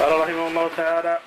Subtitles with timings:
[0.00, 1.18] قال رحمه الله تعالى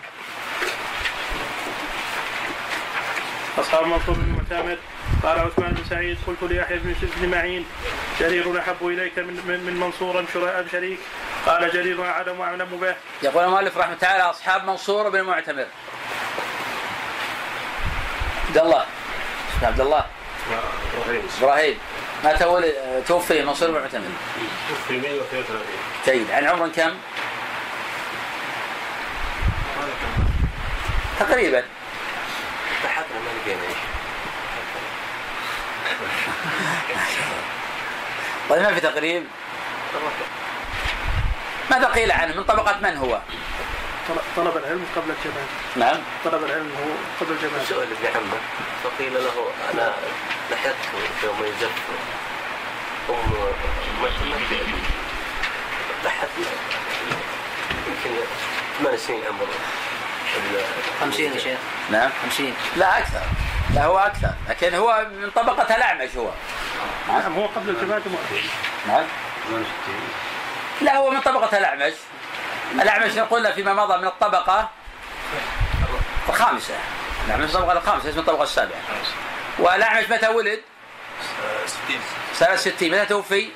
[3.59, 4.77] أصحاب منصور بن معتمر
[5.23, 7.65] قال عثمان بن سعيد قلت ليحيى بن معين
[8.19, 10.25] جرير أحب إليك من من, من منصور أم
[10.71, 10.99] شريك.
[11.45, 12.95] قال جرير أعلم وأعلم به.
[13.23, 15.65] يقول المؤلف رحمه الله تعالى أصحاب منصور بن معتمر
[18.47, 18.85] عبد الله.
[19.63, 20.05] عبد الله.
[21.41, 21.77] إبراهيم.
[22.23, 24.07] متى ولد توفي منصور بن معتمر
[24.69, 25.61] توفي 133
[26.05, 26.31] جيد.
[26.31, 26.91] عن عمر كم؟
[31.19, 31.63] تقريبا.
[32.83, 33.61] ما لقينا
[38.49, 39.25] طيب ما في تقريب؟
[41.71, 43.19] ماذا قيل عنه من طبقة من هو؟
[44.35, 45.45] طلب العلم قبل الجمال.
[45.75, 45.97] نعم.
[46.25, 47.67] طلب العلم هو قبل الجمال.
[47.67, 48.39] سئل ابن عمه.
[48.83, 49.93] فقيل له أنا
[50.51, 51.71] لحقته يوم يزف
[53.09, 53.15] أم
[56.05, 56.29] لحقت.
[57.87, 58.19] يمكن
[58.79, 59.55] ثمان سنين عمره.
[61.01, 61.59] 50 يا شيخ.
[61.91, 62.09] نعم.
[62.23, 63.21] 50 لا أكثر.
[63.73, 64.33] لا هو أكثر.
[64.49, 66.29] لكن هو من طبقة الأعمش هو.
[67.07, 68.43] نعم هو قبل الجمال مؤثر
[68.87, 69.05] نعم.
[70.81, 71.93] لا هو من طبقة الأعمش.
[72.73, 74.69] الأعمش قلنا فيما مضى من الطبقة
[76.29, 76.73] الخامسة.
[77.25, 78.79] الأعمش الطبقة الخامسة اسمه الطبقة السابعة.
[79.59, 80.61] والأعمش متى ولد؟
[81.65, 81.99] 60
[82.33, 83.49] سنة 60 متى توفي؟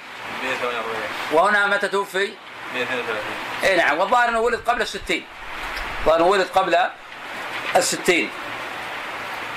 [0.43, 2.33] 148 وهنا متى توفي؟
[2.73, 3.15] 132
[3.63, 3.99] اي نعم.
[3.99, 5.25] والظاهر إنه ولد قبل الستين.
[6.07, 6.77] انه ولد قبل
[7.75, 8.29] الستين.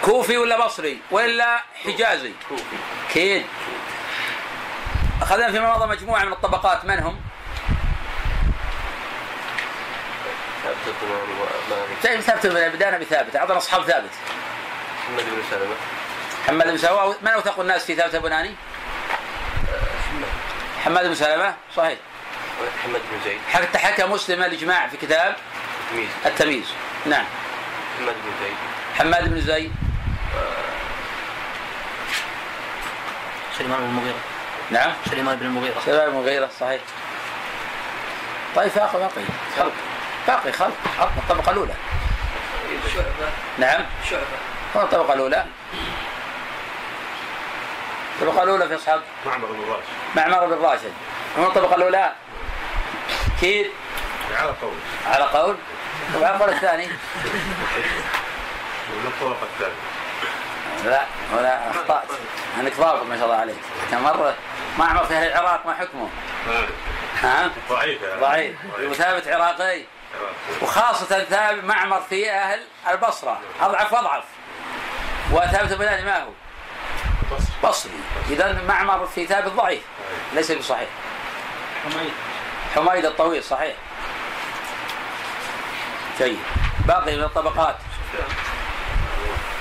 [0.05, 2.77] كوفي ولا بصري ولا حجازي؟ كوفي.
[3.13, 3.47] كيد
[5.23, 6.85] أخذنا فيما مضى مجموعة من الطبقات.
[6.85, 7.21] من هم؟
[12.03, 14.11] ثابت ثابت بن بدانا بثابت؟ أعطنا أصحاب ثابت.
[15.05, 15.75] محمد بن سلمة.
[16.45, 17.15] محمد بن سلمة.
[17.23, 18.55] من أوثق الناس في ثابت البناني؟
[20.79, 21.07] محمد.
[21.07, 21.55] بن سلمة.
[21.77, 21.99] صحيح.
[22.79, 23.41] محمد بن زيد.
[23.53, 25.37] حتى حكى مسلم الإجماع في كتاب
[25.91, 26.67] تمييز التمييز.
[27.07, 27.25] نعم.
[27.97, 28.57] محمد بن زيد.
[28.99, 29.73] حماد بن زيد.
[33.59, 34.19] سليمان بن المغيرة.
[34.71, 34.93] نعم.
[35.11, 35.75] سليمان بن المغيرة.
[35.87, 36.81] سلام المغيرة صحيح.
[38.57, 39.23] طيب باقي باقي
[39.57, 39.73] خلق.
[40.27, 40.73] باقي خلق.
[40.99, 41.13] خلق.
[41.17, 41.75] الطبقة الأولى.
[42.95, 43.85] شعبة نعم.
[44.11, 44.23] شعبة
[44.77, 45.47] هو الطبقة الأولى.
[48.21, 49.85] الطبقة الأولى في أصحاب معمر بن راشد.
[50.17, 50.93] معمر بن راشد.
[51.39, 52.13] هو الطبقة الأولى.
[53.41, 53.71] كيد
[54.37, 54.75] على قول.
[55.07, 55.57] على قول.
[56.15, 56.89] طبعا القول الثاني.
[59.43, 59.73] الثانية
[60.85, 61.03] لا
[61.37, 62.09] ولا أخطأت.
[62.61, 63.57] أنك ضابط ما شاء الله عليك.
[63.91, 64.35] كم مرة
[64.79, 66.09] معمر في أهل العراق ما حكمه.
[67.23, 68.57] ها؟ ضعيف ضعيف.
[68.81, 69.83] وثابت عراقي.
[70.63, 73.41] وخاصة ثابت معمر في أهل البصرة.
[73.61, 74.25] أضعف وأضعف.
[75.33, 76.31] وثابت البناني ما هو؟
[77.65, 78.01] بصري.
[78.31, 79.83] إذا معمر في ثابت ضعيف.
[80.33, 80.89] ليس بصحيح.
[81.85, 82.13] حميد.
[82.75, 83.75] حميد الطويل صحيح.
[86.19, 86.39] جيد
[86.87, 87.77] باقي من الطبقات.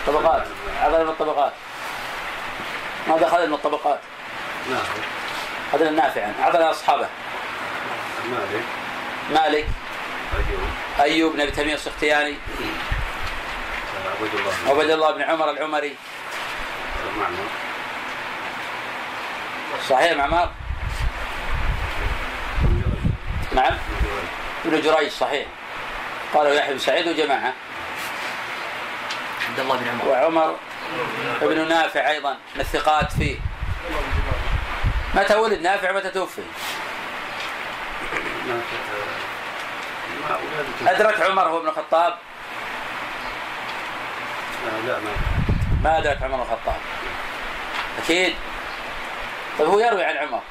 [0.07, 0.47] طبقات.
[0.81, 1.53] أخذنا من الطبقات.
[3.07, 3.99] ماذا أخذنا من الطبقات؟
[4.69, 4.83] نعم.
[5.73, 7.07] أخذنا نافعا أعطنا أصحابه.
[8.31, 8.63] مالك.
[9.31, 9.67] مالك.
[10.33, 10.59] أيوب.
[10.99, 12.37] أيوب بن أبي تميم السختياني.
[14.21, 14.81] عبد الله.
[14.81, 15.95] عبد الله بن عمر العمري.
[17.17, 17.37] معمر
[19.89, 20.51] صحيح معمار؟
[23.51, 23.73] نعم.
[24.65, 25.47] ابن جريج صحيح.
[26.35, 27.53] قالوا يحيى بن سعيد وجماعة.
[29.49, 30.07] عبد الله بن عمر.
[30.07, 30.55] وعمر
[31.41, 33.37] ابن نافع أيضا من الثقات فيه.
[35.13, 36.41] متى ولد؟ نافع متى توفي؟
[40.87, 42.17] أدرك عمر هو ابن الخطاب؟
[44.87, 45.11] لا ما
[45.83, 46.79] ما أدرك عمر بن الخطاب.
[48.03, 48.35] أكيد.
[49.59, 50.41] طيب هو يروي عن عمر.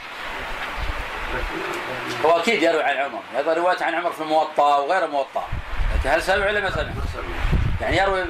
[2.25, 3.21] هو أكيد يروي عن عمر.
[3.34, 5.49] هذا رواية عن عمر في الموطأ وغير الموطأ.
[6.05, 6.91] هل سمع ولا ما سمع؟
[7.81, 8.25] يعني يروي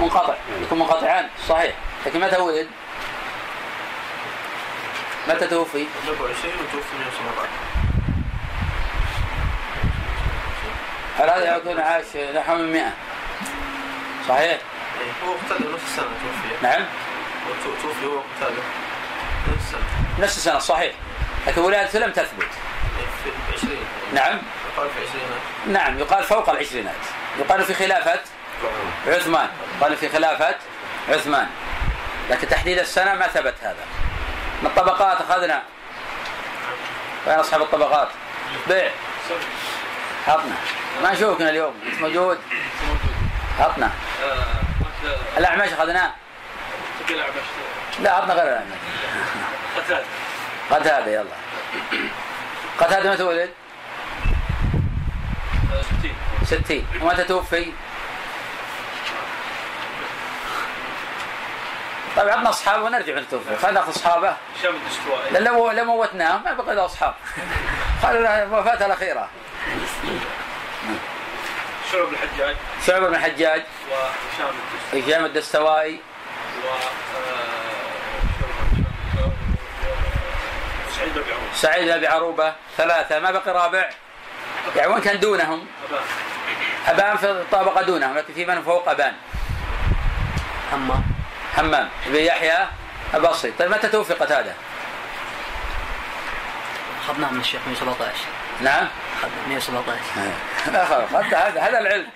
[0.00, 1.74] منقطع يكون منقطعان صحيح
[2.06, 2.68] لكن متى ولد؟
[5.28, 7.48] متى توفي؟ 24 وتوفي 117
[11.18, 12.92] هل هذا يكون عاش نحو من 100
[14.28, 14.58] صحيح؟
[15.26, 16.84] هو اقتدى نفس السنة توفي نعم
[17.82, 18.60] توفي هو اقتدى
[19.48, 19.80] نفس السنة
[20.18, 20.92] نفس السنة صحيح
[21.46, 22.48] لكن ولادته لم تثبت
[23.24, 23.76] في 20
[24.14, 24.38] نعم
[24.76, 26.94] قال في 20 نعم يقال فوق العشرينات.
[27.38, 28.20] يقال في خلافة
[29.06, 29.48] عثمان.
[29.80, 30.56] قال في خلافة
[31.08, 31.46] عثمان.
[32.30, 33.84] لكن تحديد السنة ما ثبت هذا.
[34.62, 35.62] من الطبقات أخذنا.
[37.26, 38.08] وين أصحاب الطبقات؟
[38.68, 38.90] بيع.
[40.26, 40.54] حطنا
[41.02, 41.74] ما نشوفكنا اليوم.
[41.86, 42.38] أنت موجود؟
[43.60, 43.90] حطنا
[45.38, 46.10] الأعمش أخذناه.
[48.00, 48.78] لا عطنا غير الأعمش
[50.70, 51.30] قتادة يلا.
[52.80, 53.50] قتادة متى ولد؟
[56.44, 57.72] ستين ومتى توفي؟
[62.16, 64.36] طيب عطنا اصحابه ونرجع نتوفى خلينا نأخذ أصحابه.
[65.32, 67.14] لو لو موتناهم ما بقى إلا أصحاب.
[68.22, 69.28] له وفاته الأخيرة.
[71.92, 72.56] شعب الحجاج.
[72.86, 73.62] شعبه بن الحجاج.
[73.90, 75.02] وهشام الدستوائي.
[75.02, 76.00] هشام الدستوائي.
[76.64, 76.92] و آه،
[80.96, 81.22] سعيد بن
[81.54, 82.52] بن أبي عروبة.
[82.76, 83.18] ثلاثة.
[83.18, 83.90] ما بقي رابع.
[84.76, 85.66] يعني وين كان دونهم؟
[86.86, 89.12] أبان ابان في الطابقة دونهم لكن في من فوق ابان
[90.74, 91.02] أما
[91.56, 91.88] حمام.
[92.06, 92.66] بن يحيى
[93.14, 94.52] البصري طيب متى توفي قتاده؟
[97.04, 98.12] أخذناه من الشيخ 117
[98.60, 98.88] نعم.
[99.18, 100.00] أخذنا 117
[100.72, 102.06] لا خلاص هذا هذا هذا العلم.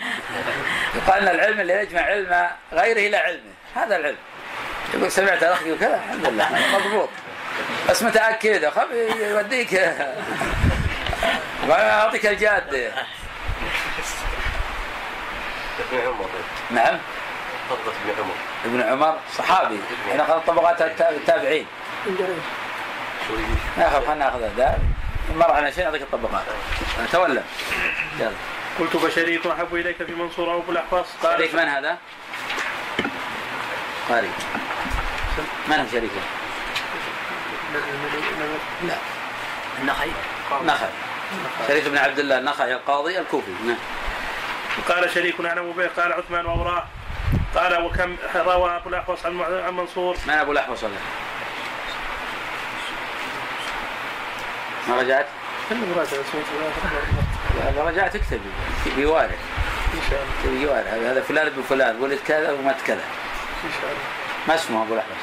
[0.95, 4.17] يقال أن العلم اللي يجمع علم غيره إلى علمه هذا العلم.
[4.95, 6.49] يقول سمعت الاخ يقول كذا؟ الحمد لله.
[6.79, 7.09] مضبوط.
[7.89, 8.73] بس متأكد.
[9.21, 9.75] يوديك.
[11.71, 12.93] اعطيك الجادة.
[15.81, 16.27] ابن عمر.
[16.71, 16.99] نعم.
[17.71, 18.35] فضة ابن عمر.
[18.65, 19.79] ابن عمر صحابي.
[20.11, 21.67] إحنا اخذنا طبقات التا- التابعين.
[23.79, 24.79] ناخذ خلينا ناخذ هذا.
[25.37, 26.45] مر على شيء نعطيك الطبقات.
[27.13, 27.43] تولى.
[28.21, 28.31] يلا.
[28.79, 31.99] قلت فشريك أحب إليك في منصور أو ابو الاحوص شريك قال من هذا؟
[34.09, 34.31] قاري
[35.69, 36.21] من هو شريكه؟
[38.87, 38.95] لا.
[39.81, 40.11] النخعي.
[40.65, 40.89] نخل
[41.69, 43.51] شريك بن عبد الله النخعي القاضي الكوفي.
[43.67, 43.77] نعم.
[44.89, 46.85] قال شريك اعلم به قال عثمان ووراه
[47.55, 50.17] قال وكم روى أبو الأحوص عن منصور.
[50.27, 50.93] من أبو الأحوص؟ هذا؟
[54.89, 55.27] ما رجعت؟
[57.77, 58.41] لا رجعت اكتب.
[58.97, 59.39] بيوارد.
[59.95, 60.59] إن شاء الله.
[60.59, 60.87] بيوارد.
[60.87, 63.05] هذا هذا فلان ابن فلان ولد كذا ومات كذا.
[63.65, 64.03] إن شاء الله.
[64.49, 65.17] ما اسمه أبو الأحوص؟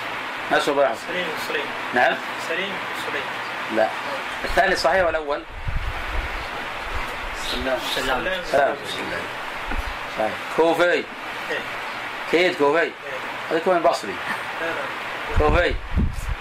[0.52, 1.66] ما اسمه أبو الأحوص؟ سليم سليم.
[1.94, 2.16] نعم.
[2.50, 2.74] سليم
[3.08, 3.24] سليم.
[3.76, 3.88] لا.
[4.44, 5.44] الثاني صحيح والاول؟
[7.52, 7.78] سلام.
[7.96, 8.44] سلام.
[8.52, 8.76] سلام.
[10.18, 11.04] صحيح كوفي
[12.32, 12.92] كيد كوفي.
[13.52, 14.16] هذا كوفي بصري
[15.38, 15.76] كوفي.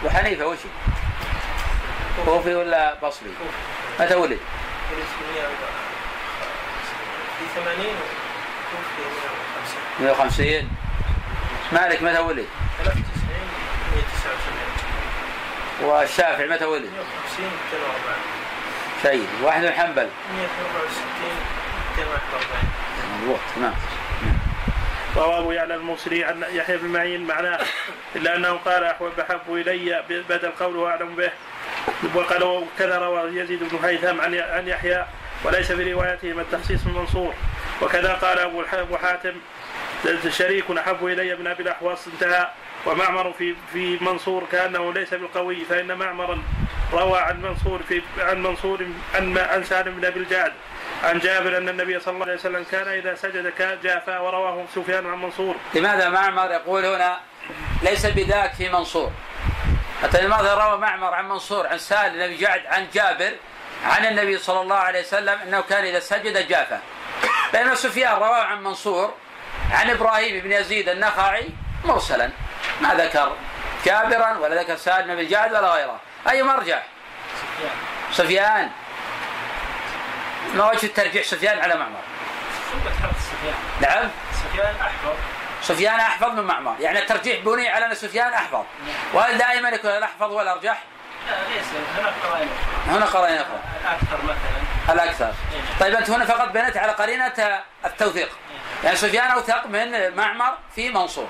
[0.04, 0.58] وحنيفه وش؟
[2.24, 2.54] كوفي.
[2.54, 3.30] ولا بصري؟
[4.00, 4.38] متى ولد؟
[7.38, 7.78] في 80
[8.74, 9.02] وفي
[10.00, 10.70] 150 150
[11.72, 12.46] مالك متى ولد؟
[12.78, 13.04] 93
[13.94, 18.16] 179 والشافعي متى ولد؟ 150 204
[19.02, 20.08] سيد واحد بن حنبل.
[20.36, 20.50] 164
[21.96, 22.73] 241
[23.24, 23.74] مضبوط تمام
[25.16, 27.60] روى ابو يعلى الموصلي عن يحيى بن معين معناه
[28.16, 31.30] إلا أنه قال احب أحب إلي بدل قوله اعلم به.
[32.14, 35.06] وقال وكذا روى يزيد بن هيثم عن عن يحيى
[35.44, 37.34] وليس في روايتهما التخصيص من منصور.
[37.82, 39.32] وكذا قال أبو أبو حاتم
[40.28, 42.48] شريك أحب إلي من أبي الأحوص انتهى.
[42.86, 46.42] ومعمر في في منصور كأنه ليس بالقوي فإن معمرا
[46.92, 50.52] روى عن منصور في عن منصور عن عن سالم بن أبي الجعد.
[51.04, 53.52] عن جابر أن النبي صلى الله عليه وسلم كان إذا سجد
[53.82, 55.56] جافا ورواه سفيان عن منصور.
[55.74, 57.20] لماذا معمر يقول هنا
[57.82, 59.12] ليس بذاك في منصور؟
[60.02, 63.32] حتى لماذا روى معمر عن منصور؟ عن سالم بن جعد عن جابر
[63.84, 66.80] عن النبي صلى الله عليه وسلم أنه كان إذا سجد جافا.
[67.52, 69.14] بينما سفيان رواه عن منصور
[69.70, 71.48] عن إبراهيم بن يزيد النخعي
[71.84, 72.30] مرسلا.
[72.80, 73.36] ما ذكر
[73.84, 76.00] جابرا ولا ذكر سالم بن جعد ولا غيره.
[76.28, 76.82] أي مرجع؟
[78.12, 78.70] سفيان.
[80.54, 82.00] ما وجه الترجيح؟ سفيان على معمر
[83.18, 84.10] سفيان؟ نعم.
[84.32, 85.12] سفيان أحفظ.
[85.62, 88.62] سفيان أحفظ من معمر يعني الترجيح بني على أن سفيان أحفظ.
[89.12, 90.82] وهل دائما يكون الاحفظ والارجح
[91.26, 91.66] لا ليس.
[91.98, 92.48] هناك قرائن.
[92.86, 94.94] هنا قرينه أخرى الأكثر مثلا.
[94.94, 95.32] الأكثر.
[95.80, 98.28] طيب أنت هنا فقط بنيت على قرينة التوثيق.
[98.84, 101.28] يعني سفيان أوثق من معمر في منصور.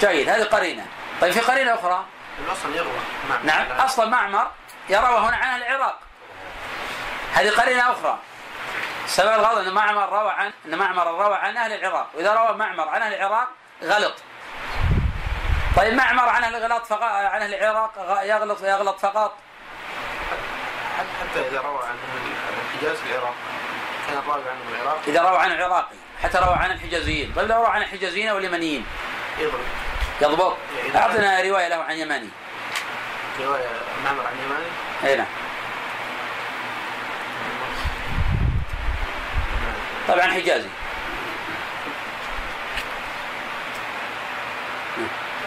[0.00, 0.28] جيد.
[0.28, 0.86] هذه قرينة.
[1.20, 2.04] طيب في قرينة أخرى؟
[2.46, 2.98] الاصل يروى.
[3.44, 3.66] نعم.
[3.72, 4.50] أصلا معمر
[4.88, 5.98] يروى هنا عن العراق.
[7.34, 8.18] هذه قرينة أخرى.
[9.06, 12.10] سبب الغلط إن معمر روى عن إن معمر روى عن أهل العراق.
[12.14, 13.48] وإذا روى معمر عن أهل العراق
[13.82, 14.14] غلط.
[15.76, 19.36] طيب معمر عن أهل الغلط فقط عن أهل العراق يغلط يغلط فقط.
[20.98, 21.96] حتى إذا روى عن
[22.74, 23.34] الحجاز العراق
[24.06, 24.98] كان الراوي عنه العراق.
[25.06, 27.32] إذا روى عن العراقي حتى روى عن الحجازيين.
[27.36, 28.86] طيب لو روى عن الحجازيين واليمنيين
[29.38, 29.64] يضرب.
[30.20, 30.56] يضبط.
[30.96, 32.28] أعطنا رواية له عن يماني.
[33.40, 33.68] رواية
[34.04, 34.66] معمر عن يماني.
[35.04, 35.26] اي نعم.
[40.08, 40.68] طبعا حجازي.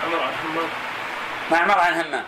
[0.05, 0.69] عمر عن حمام
[1.51, 2.23] معمر عن همام.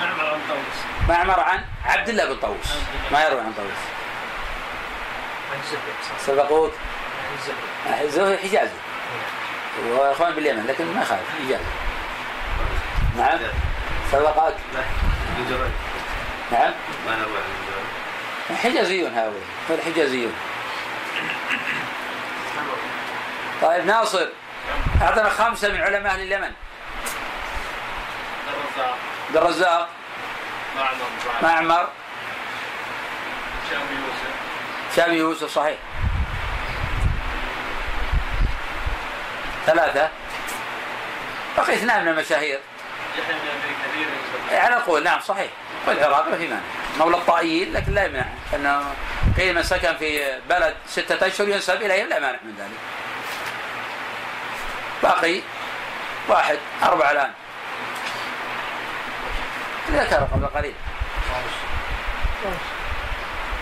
[0.00, 2.72] معمر عن طوس معمر عن عبد الله بن طوس
[3.12, 3.78] ما يروي عن طوس
[5.52, 6.72] عن زبد سبقوك.
[7.86, 8.72] عن الزهري حجازي.
[9.88, 11.64] وإخوان باليمن لكن ما خالف حجازي.
[13.16, 13.38] نعم.
[14.12, 14.54] سبقك.
[16.52, 16.72] نعم.
[17.06, 19.42] ما نروي عن بن جريج حجازيون هؤلاء.
[19.84, 20.32] هؤلاء
[23.62, 24.28] طيب ناصر
[25.02, 26.52] أعطنا خمسة من علماء أهل اليمن.
[29.28, 29.88] عبد الرزاق.
[30.76, 31.08] معمر.
[31.42, 31.88] معمر
[33.66, 35.76] هشام يوسف شامي يوسف صحيح.
[39.66, 40.08] ثلاثة.
[41.56, 42.60] بقي اثنان من المشاهير.
[44.52, 45.50] على القول نعم صحيح.
[45.86, 46.60] والعراق ما في مانع.
[46.98, 48.26] مولى الطائيين لكن لا يمنع.
[48.54, 48.94] انه
[49.36, 52.78] قيل من سكن في بلد ستة أشهر ينسب إليهم لا مانع من ذلك.
[55.02, 55.40] باقي
[56.28, 57.32] واحد أربعة الآن.
[59.90, 60.74] ذكر قبل قليل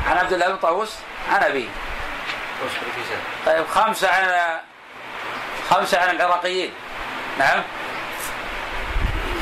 [0.06, 0.94] عن عبد الله بن طاووس
[1.32, 1.68] عن أبيه
[3.46, 4.60] طيب خمسة عن
[5.70, 6.72] خمسة عن العراقيين.
[7.38, 7.62] نعم.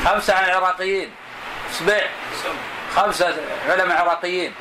[0.05, 1.11] خمسة عن العراقيين.
[1.71, 2.01] سبع
[2.95, 3.35] خمسة
[3.69, 4.53] علماء عراقيين.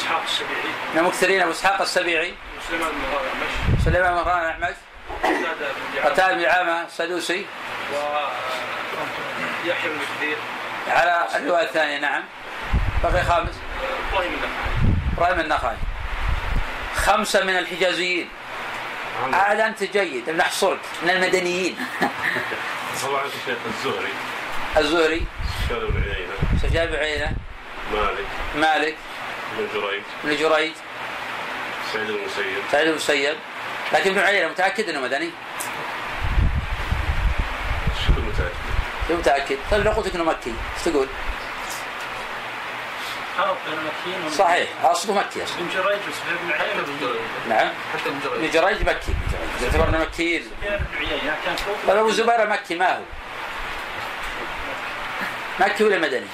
[0.00, 0.70] إسحاق السبيعي.
[0.94, 2.34] من المكثرين أبو إسحاق السبيعي.
[2.70, 2.78] بن
[3.84, 4.76] سليمان بن غانم الأعمش
[5.22, 7.46] قتادة بن قتال بن عامة السدوسي.
[9.64, 10.36] ويحيى بن كثير.
[10.88, 12.22] على الرواية الثانية نعم.
[13.02, 13.54] بقي خامس.
[14.12, 14.94] إبراهيم النخعي.
[15.16, 15.76] إبراهيم النخعي.
[16.96, 18.28] خمسة من الحجازيين.
[19.32, 20.30] عاد أنت جيد.
[20.30, 21.76] بنحصرك من المدنيين.
[23.02, 23.58] طبعا الشيخ.
[23.66, 24.12] الزهري.
[24.76, 25.26] الزهري.
[25.68, 27.32] سفيان بن عيينة سفيان بن عيينة
[27.92, 28.26] مالك.
[28.56, 28.96] مالك.
[29.58, 30.02] بن جريج.
[30.24, 30.72] بن جريج.
[31.92, 32.62] سعيد بن المسيب.
[32.72, 33.36] سعيد بن المسيب.
[33.92, 35.30] لكن ابن عيينة متأكد أنه مدني.
[38.06, 38.54] شكل متأكد؟
[39.08, 41.08] شو متأكد؟ طيب لو قلت لك أنه مكي إيش تقول؟
[43.38, 44.30] والمدنيين.
[44.30, 44.68] صحيح.
[44.82, 45.98] أصله مكي أصله ابن جريج
[46.78, 47.20] ابن جريج.
[47.48, 47.68] نعم.
[47.92, 49.12] حتى ابن ابن جريج مكي.
[49.12, 50.42] ابن جريج يعتبر أنه مكي.
[50.42, 53.02] سفيان بن عيينة كان كوفي طيب أبو زبير مكي ما هو؟
[55.60, 56.26] مكي ولا مدني؟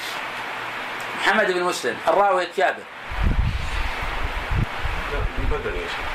[1.21, 1.97] محمد بن مسلم.
[2.09, 2.83] الراوي جابر
[5.67, 6.07] مدني يا شيخ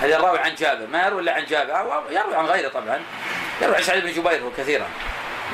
[0.00, 0.86] هذا الراوي عن جابر.
[0.86, 1.78] ما يروي إلا عن جابر.
[1.78, 3.00] أو يروي عن غيره طبعا.
[3.62, 4.86] يروي عن سعيد بن جبير كثيرا.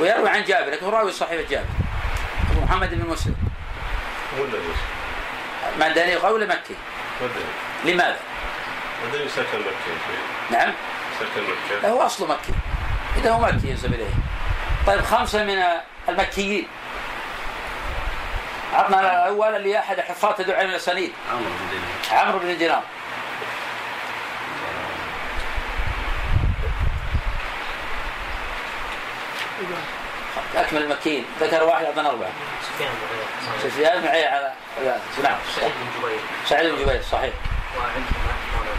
[0.00, 1.66] ويروي عن جابر لكن هو راوي صحيح جابر.
[2.50, 3.37] أبو محمد بن مسلم.
[4.38, 6.75] مدني شيخ مدني قول مكي؟
[7.23, 8.16] مدني لماذا؟
[9.08, 10.73] مدني سكن مكة نعم.
[11.20, 11.42] سكن
[11.80, 12.52] مكة هو اصله مكي.
[13.16, 14.11] إذا هو مكي ينسب إليه.
[14.87, 15.62] طيب خمسة من
[16.08, 16.68] المكيين.
[18.78, 21.12] عطنا الأول اللي أحد حفاظ تدعو علم الأسانيد.
[21.30, 22.23] عمرو بن دينار.
[22.23, 22.82] عمرو بن دينار.
[30.56, 32.30] أكمل المكيين ذكر واحد أعطانا أربعة.
[32.62, 34.52] سفيان بن عيينة سفيان بن عيينة على
[35.23, 35.38] نعم.
[35.56, 36.20] سعيد بن جبير.
[36.47, 37.32] سعيد بن جبير صحيح.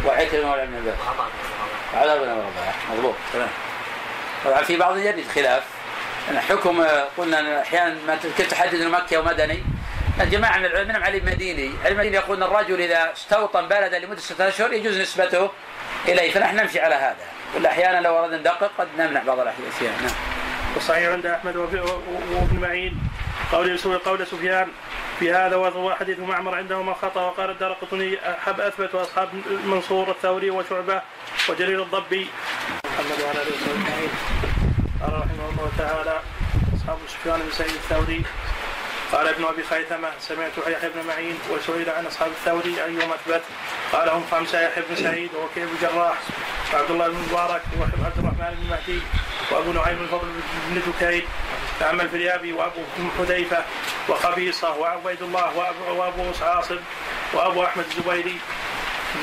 [0.06, 3.50] وعكرمة مولى ابن عباس وعطاء بن رباح وعذاب بن رباح مضبوط تمام.
[4.46, 5.64] طبعا في بعض يرد خلاف.
[6.50, 6.86] حكم
[7.18, 8.18] قلنا أحيانا ما
[8.50, 9.24] تحدد مكي أو
[10.20, 14.00] مدني الجماعة من العلماء منهم علي المديني، علي المديني يقول إن الرجل إذا استوطن بلدا
[14.00, 15.50] لمدة ستة أشهر يجوز نسبته
[16.08, 20.12] إليه فنحن نمشي على هذا، ولا أحيانا لو أردنا ندقق قد نمنع بعض الاشياء نعم.
[20.76, 21.60] والصحيح عند و-
[22.36, 23.00] وابن معين
[23.52, 24.68] قول قول سفيان
[25.20, 29.30] في هذا وهو حديث معمر عندهما خطأ وقال الدار قطني حب أثبت اصحاب
[29.66, 31.02] منصور الثوري وشعبة
[31.50, 32.28] وجرير الضبي.
[32.86, 34.10] محمد وعلى آله وصحبه أجمعين.
[35.02, 36.20] قال رحمه الله تعالى
[36.78, 38.24] أصحاب سفيان بن سعيد الثوري
[39.12, 43.42] قال ابن أبي خيثمة سمعت يحيى بن معين وسئل عن أصحاب الثوري ايهم أثبت
[43.92, 46.18] قال هم خمسة يحيى بن سعيد ووكيع بن جراح
[46.74, 49.02] وعبد الله بن مبارك وعبد الرحمن بن مهدي
[49.52, 50.28] وأبو نعيم الفضل
[50.70, 51.24] بن دكين
[51.82, 52.82] وعم الفريابي وأبو
[53.18, 53.64] حذيفة
[54.08, 56.80] وقبيصه وعبيد الله وابو, وأبو عاصم
[57.34, 58.40] وأبو أحمد الزبيري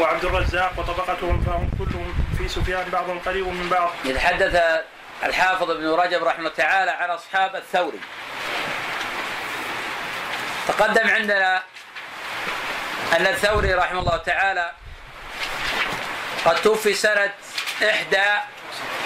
[0.01, 4.83] وعبد الرزاق وطبقتهم فهم كلهم في سفيان بعضهم قريب من بعض يتحدث
[5.25, 8.01] الحافظ ابن رجب رحمه الله تعالى عن أصحاب الثوري.
[10.69, 11.63] تقدم عندنا
[13.17, 14.73] أن الثوري رحمه الله تعالى
[16.45, 17.33] قد توفي سنة
[17.91, 18.27] إحدى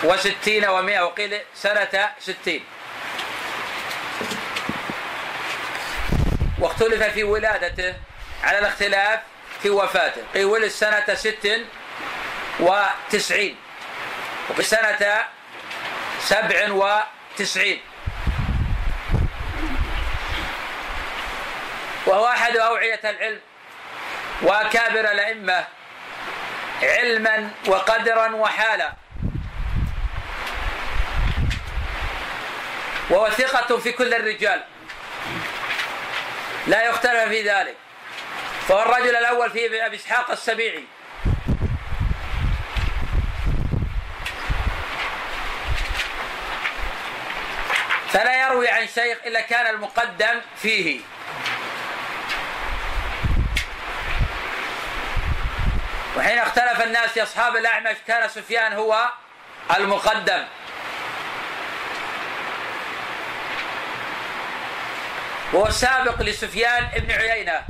[0.04, 2.64] وستين ومائة وقيل سنة ستين.
[6.58, 7.94] واختلف في ولادته
[8.44, 9.20] على الاختلاف
[9.62, 10.22] في وفاته.
[10.34, 11.60] قيل ولد سنة ست
[12.60, 13.56] وتسعين
[14.50, 15.24] وفي سنة
[16.20, 17.80] سبع وتسعين.
[22.10, 23.40] وهو أحد أوعية العلم
[24.42, 25.66] وأكابر الأئمة
[26.82, 28.92] علما وقدرا وحالا.
[33.10, 34.64] وهو ثقة في كل الرجال.
[36.66, 37.76] لا يختلف في ذلك.
[38.68, 40.84] فهو الرجل الأول في أبي إسحاق السبيعي.
[48.12, 51.00] فلا يروي عن شيخ إلا كان المقدم فيه.
[56.16, 59.10] وحين اختلف الناس في أصحاب الأعمش كان سفيان هو
[59.76, 60.44] المقدم.
[65.52, 67.62] وهو السابق لسفيان بن عيينة.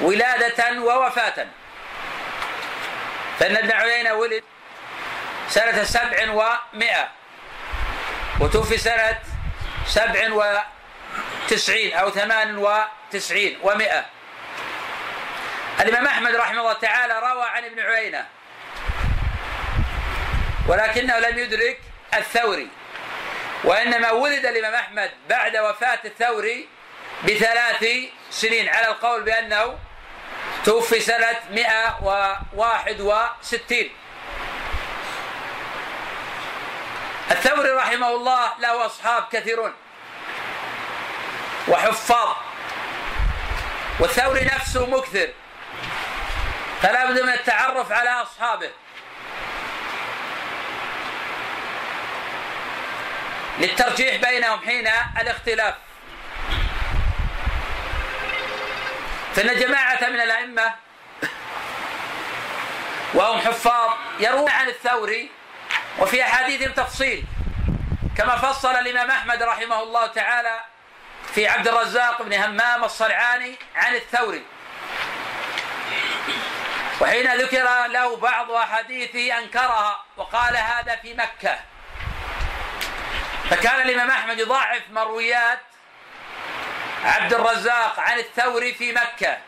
[0.00, 1.46] ولادة ووفاة.
[3.38, 4.44] فإن ابن عيينة ولد
[5.48, 7.08] سنة سبع ومائة
[8.40, 9.18] وتوفي سنة
[9.86, 10.28] سبع
[11.48, 14.04] وتسعين أو ثمان وتسعين ومائة
[15.80, 18.26] الإمام أحمد رحمه الله تعالى روى عن ابن عيينة.
[20.68, 21.80] ولكنه لم يدرك
[22.14, 22.68] الثوري.
[23.64, 26.68] وإنما ولد الإمام أحمد بعد وفاة الثوري
[27.24, 27.86] بثلاث
[28.30, 29.78] سنين على القول بأنه
[30.64, 33.90] توفي سنة 161
[37.30, 39.72] الثوري رحمه الله له أصحاب كثيرون
[41.68, 42.36] وحفاظ.
[44.00, 45.28] والثوري نفسه مكثر.
[46.82, 48.70] فلا بد من التعرف على أصحابه.
[53.58, 54.88] للترجيح بينهم حين
[55.20, 55.74] الاختلاف.
[59.34, 60.74] فإن جماعة من الأئمة
[63.14, 65.30] وهم حفاظ يروون عن الثوري
[65.98, 67.24] وفي أحاديثهم تفصيل
[68.16, 70.60] كما فصل الإمام أحمد رحمه الله تعالى
[71.34, 74.42] في عبد الرزاق بن همام الصرعاني عن الثوري.
[77.02, 81.58] وحين ذكر له بعض أحاديثه أنكرها وقال هذا في مكة.
[83.50, 85.58] فكان الإمام أحمد يضاعف مرويات
[87.04, 89.38] عبد الرزاق عن الثوري في مكة.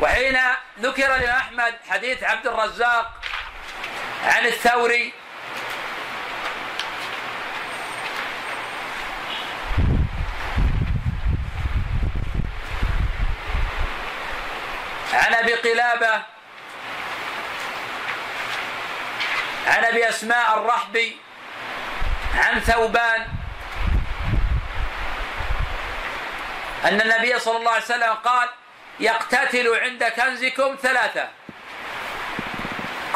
[0.00, 0.38] وحين
[0.80, 3.12] ذكر الإمام أحمد حديث عبد الرزاق
[4.24, 5.12] عن الثوري
[15.12, 16.22] عن ابي قلابه
[19.66, 21.16] عن ابي اسماء الرحبي
[22.34, 23.28] عن ثوبان.
[26.84, 28.48] أن النبي صلى الله عليه وسلم قال
[29.00, 31.28] يقتتل عند كنزكم ثلاثة.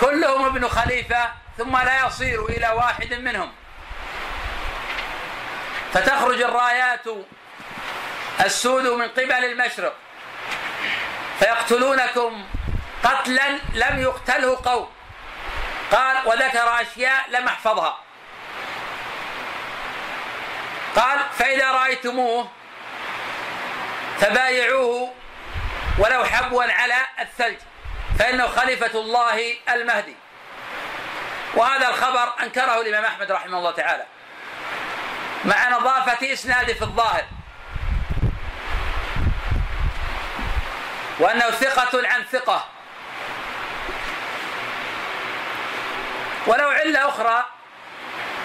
[0.01, 3.53] كلهم ابن خليفة ثم لا يصير إلى واحد منهم.
[5.93, 7.05] فتخرج الرايات
[8.41, 9.95] السود من قبل المشرق.
[11.39, 12.45] فيقتلونكم
[13.05, 14.91] قتلا لم يقتله قوم.
[15.93, 17.99] قال وذكر أشياء لم أحفظها.
[20.97, 22.49] قال فإذا رأيتموه
[24.21, 25.13] فبايعوه
[25.99, 27.59] ولو حبوا على الثلج
[28.19, 30.17] فإنه خليفة الله المهدي.
[31.55, 34.07] وهذا الخبر أنكره الإمام أحمد رحمه الله تعالى
[35.45, 37.25] مع نظافة إسناده في الظاهر.
[41.19, 42.65] وأنه ثقة عن ثقة.
[46.47, 47.45] ولو علة أخرى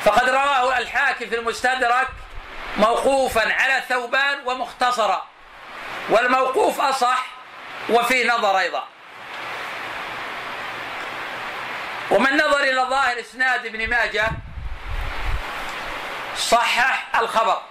[0.03, 2.07] فقد رواه الحاكم في المستدرك
[2.77, 5.27] موقوفا على ثوبان ومختصرا
[6.10, 7.25] والموقوف أصح
[7.89, 8.88] وفي نظر أيضا.
[12.12, 14.27] ومن نظر إلى ظاهر إسناد ابن ماجه
[16.38, 17.62] صحح الخبر.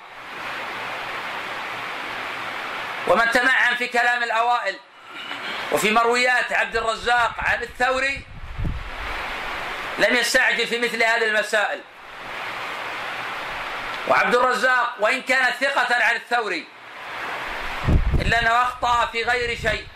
[3.06, 4.78] ومن تمعن في كلام الأوائل
[5.72, 8.24] وفي مرويات عبد الرزاق عن الثوري
[9.98, 11.80] لم يستعجل في مثل هذه المسائل.
[14.08, 16.66] وعبد الرزاق وإن كان ثقة عن الثوري
[18.20, 19.86] إلا أنه أخطأ في غير شيء.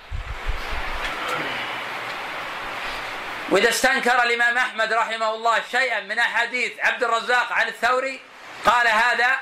[3.51, 8.21] وإذا استنكر الإمام أحمد رحمه الله شيئا من أحاديث عبد الرزاق عن الثوري
[8.65, 9.39] قال هذا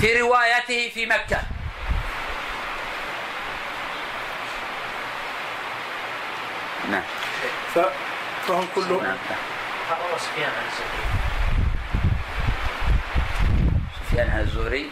[0.00, 1.42] في روايته في مكة.
[6.90, 7.02] نعم.
[7.74, 7.78] ف...
[8.48, 9.16] فهم كلهم نعم.
[9.90, 11.04] روى سفيان عن الزهري.
[14.00, 14.90] سفيان عن الزهري.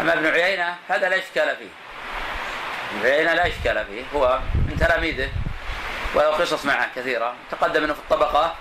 [0.00, 1.68] أما ابن عيينة هذا لا إشكال فيه.
[2.98, 4.04] ابن عيينة لا إشكال فيه.
[4.14, 5.30] هو من تلاميذه
[6.14, 8.54] وله قصص معه كثيرة تقدم منه في الطبقة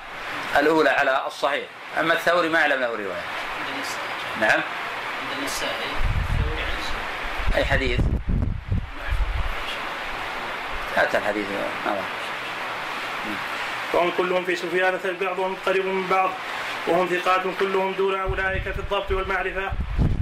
[0.56, 1.65] الأولى على الصحيح.
[1.99, 3.23] أما الثوري ما أعلم له رواية.
[4.39, 4.62] نعم.
[5.21, 6.02] عند النسائي.
[7.55, 7.99] أي حديث
[10.95, 11.45] هات الحديث.
[11.85, 12.01] ما
[13.93, 16.29] فهم كلهم في سفيان بعضهم قريب من بعض
[16.87, 19.71] وهم ثقات كلهم دون أولئك في الضبط والمعرفة.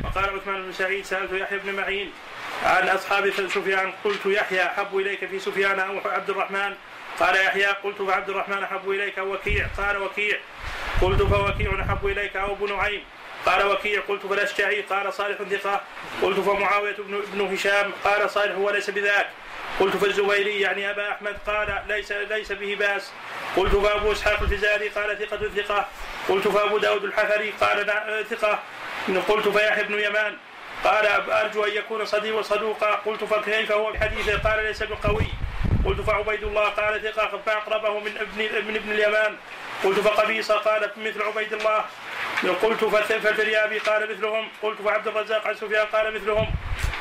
[0.03, 2.11] وقال عثمان بن سعيد سألت يحيى بن معين
[2.63, 6.75] عن أصحاب سفيان قلت يحيى أحب إليك في سفيان أو عبد الرحمن؟
[7.19, 7.65] قال يحيى.
[7.65, 9.19] قلت فعبد الرحمن أحب إليك.
[9.19, 10.37] أو وكيع؟ قال وكيع.
[11.01, 12.35] قلت فوكيع أحب إليك.
[12.35, 13.01] أو ابو نعيم
[13.45, 15.82] قال وكيع قلت فالاشجعي قال صالح ثقة.
[16.21, 17.91] قلت فمعاوية بن, بن هشام.
[18.04, 19.27] قال صالح وليس بذاك.
[19.80, 23.12] قلت فالزبيري يعني أبا أحمد قال ليس ليس به بأس.
[23.58, 25.88] قلت فأبو إسحاق الفزاري قال ثقة ثقة.
[26.30, 27.86] قلت فأبو داود الحفري قال
[28.30, 28.60] ثقة.
[29.27, 30.38] قلت فيحيى بن يمان.
[30.84, 35.27] قال أرجو أن يكون صديق صدوقا قلت فكيف هو بحديثه؟ قال ليس بقوي.
[35.86, 39.38] قلت فعبيد الله قال ثقة فأقربه من ابن من ابن اليمان.
[39.83, 41.85] قلت فقبيصه قال مثل عبيد الله.
[42.61, 44.49] قلت فالفريابي قال مثلهم.
[44.61, 46.47] قلت فعبد الرزاق عن سفيان قال مثلهم.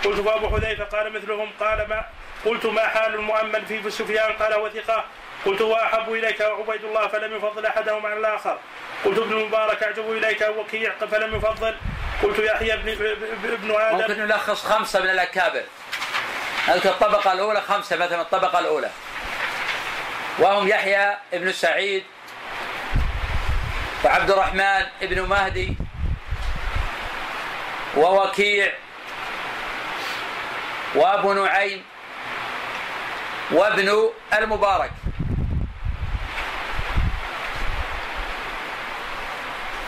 [0.05, 1.51] قلت فأبو حذيفة قال مثلهم.
[1.61, 2.05] قال ما
[2.45, 5.05] قلت ما حال المؤمل في سفيان؟ قال هو ثقة.
[5.47, 8.59] قلت واحب إليك وعبيد الله فلم يفضل احدهم عن الآخر.
[9.05, 11.77] قلت ابن المبارك أعجب إليك وكيع فلم يفضل.
[12.23, 12.89] قلت يحيى ابن
[13.53, 13.97] ابن آدم.
[13.97, 15.63] ممكن نلخص خمسة من الأكابر.
[16.69, 18.91] نذكر الطبقة الأولى؟ خمسة مثلا الطبقة الأولى.
[20.39, 22.05] وهم يحيى ابن سعيد
[24.05, 25.77] وعبد الرحمن ابن مهدي
[27.97, 28.73] ووكيع
[30.95, 31.85] وابو نعيم
[33.51, 34.91] وابن المبارك.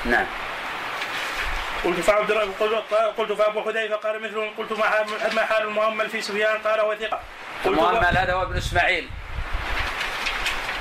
[0.04, 0.26] نعم.
[1.84, 2.32] قلت فعبد
[3.18, 4.72] قلت فأبو حذيفة قال مثلهم قلت
[5.34, 7.20] ما حال المؤمل في سفيان؟ قال هو ثقة.
[7.66, 9.08] المؤمل هذا هو ابن إسماعيل.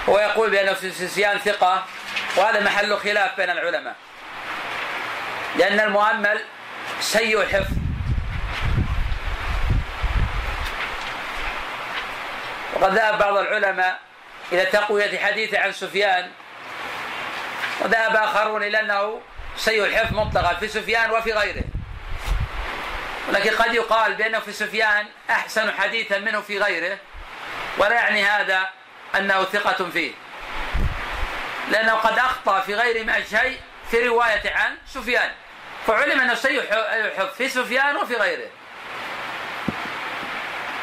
[0.10, 1.86] هو يقول بانه في سفيان ثقة.
[2.36, 3.96] وهذا محل خلاف بين العلماء.
[5.56, 6.42] لأن المؤمل
[7.00, 7.74] سيء الحفظ
[12.74, 14.00] وقد ذهب بعض العلماء
[14.52, 16.32] إلى تقوية حديثه عن سفيان
[17.80, 19.22] وذهب آخرون إلى أنه
[19.58, 21.64] سيء الحفظ مطلقا في سفيان وفي غيره.
[23.30, 26.98] ولكن قد يقال بأنه في سفيان أحسن حديثا منه في غيره
[27.78, 28.70] ولا يعني هذا
[29.16, 30.12] أنه ثقة فيه.
[31.72, 33.60] لأنه قد أخطأ في غير ما شيء
[33.92, 35.32] في رواية عن سفيان.
[35.88, 38.50] فعلم أنه سيء الحفظ في سفيان وفي غيره.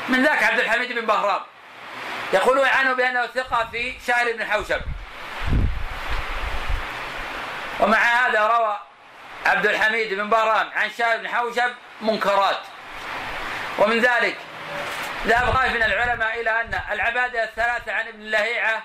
[0.08, 1.40] من ذاك عبد الحميد بن بهرام.
[2.32, 4.80] يقولون عنه بأنه ثقة في شهر بن حوشب.
[7.80, 8.78] ومع هذا روى
[9.46, 12.60] عبد الحميد بن بهرام عن شهر بن حوشب منكرات.
[13.78, 14.36] ومن ذلك
[15.26, 18.82] ذهب غاية من العلماء إلى أن العبادة الثلاثة عن ابن لهيعة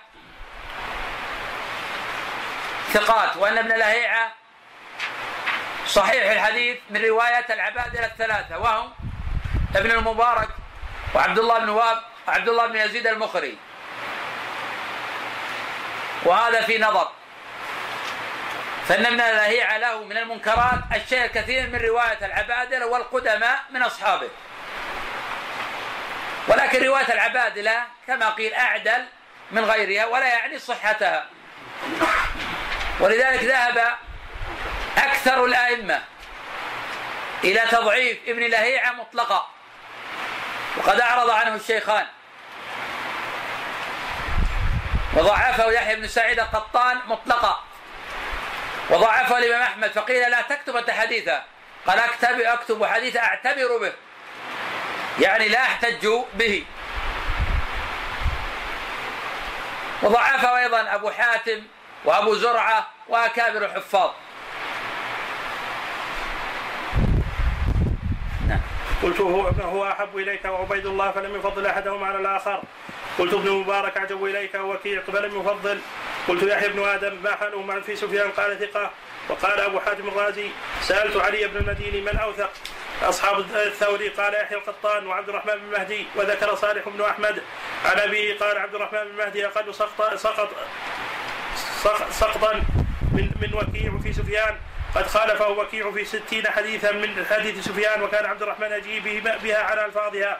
[2.91, 4.31] ثقات وأن ابن لهيعة
[5.87, 8.93] صحيح الحديث من رواية العبادة الثلاثة وهم
[9.75, 10.49] ابن المبارك
[11.15, 13.57] وعبد الله بن واب وعبد الله بن يزيد المخري.
[16.25, 17.11] وهذا في نظر.
[18.87, 24.29] فإن ابن لهيعة له من المنكرات الشيء الكثير من رواية العبادلة والقدماء من أصحابه.
[26.47, 29.05] ولكن رواية العبادلة كما قيل أعدل
[29.51, 31.25] من غيرها ولا يعني صحتها.
[32.99, 33.95] ولذلك ذهب
[34.97, 36.01] أكثر الأئمة
[37.43, 39.47] إلى تضعيف ابن لهيعة مطلقا
[40.77, 42.05] وقد أعرض عنه الشيخان.
[45.13, 47.63] وضعفه يحيى بن سعيد القطان مطلقا.
[48.89, 51.43] وضعفه الإمام أحمد فقيل لا تكتب أنت حديثا
[51.87, 53.93] قال أكتب أكتب حديثا أعتبر به.
[55.19, 56.65] يعني لا أحتج به.
[60.01, 61.63] وضعفه أيضا أبو حاتم
[62.05, 64.11] وأبو زرعة وأكابر الحفاظ.
[69.03, 72.63] قلت هو هو أحب إليك وعبيد الله فلم يفضل احدهم على الآخر.
[73.19, 75.81] قلت ابن مبارك أعجب إليك ووكيع فلم يفضل.
[76.27, 78.91] قلت يحيى بن آدم ما حاله مع في سفيان؟ قال ثقة.
[79.29, 80.49] وقال أبو حاتم الرازي
[80.81, 82.49] سألت علي بن المديني من أوثق.
[83.03, 86.05] أصحاب الثوري قال يحيى القطان وعبد الرحمن بن مهدي.
[86.15, 87.41] وذكر صالح بن أحمد.
[87.85, 90.49] عن أبيه قال عبد الرحمن بن مهدي أقل سقط سقط
[92.11, 92.53] سقطا
[93.11, 94.55] من من وكيع في سفيان.
[94.95, 99.03] قد خالفه وكيع في ستين حديثا من حديث سفيان وكان عبد الرحمن يجيب
[99.43, 100.37] بها على ألفاظها.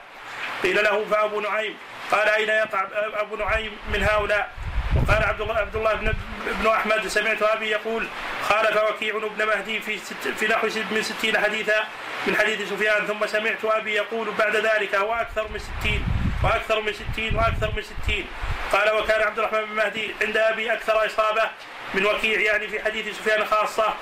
[0.64, 1.78] قيل له فأبو نعيم.
[2.12, 4.50] قال أين يقع أبو نعيم من هؤلاء؟
[4.96, 6.14] وقال عبد الله عبد الله بن,
[6.46, 8.08] بن أحمد سمعت أبي يقول
[8.50, 11.84] خالف وكيع بن مهدي في ست في نحو من ستين حديثا
[12.28, 16.04] من حديث سفيان ثم سمعت أبي يقول بعد ذلك هو أكثر من ستين.
[16.44, 18.28] وأكثر من ستين وأكثر من ستين.
[18.72, 21.50] قال وكان عبد الرحمن بن مهدي عند أبي أكثر إصابة
[21.94, 23.94] من وكيع يعني في حديث سفيان خاصة.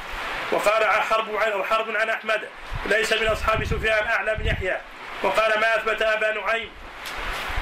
[0.51, 2.41] وقال حرب عن حرب عن أحمد
[2.85, 4.77] ليس من أصحاب سفيان أعلى من يحيى.
[5.23, 6.69] وقال ما أثبت أبا نعيم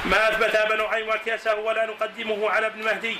[0.06, 3.18] ما أثبت أبا نعيم وكيسه ولا نقدمه على ابن مهدي.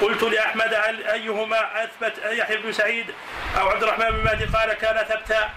[0.00, 0.74] قلت لأحمد
[1.12, 3.14] أيهما أثبت يحيى بن سعيد
[3.60, 5.50] أو عبد الرحمن بن مهدي؟ قال كان ثبتا.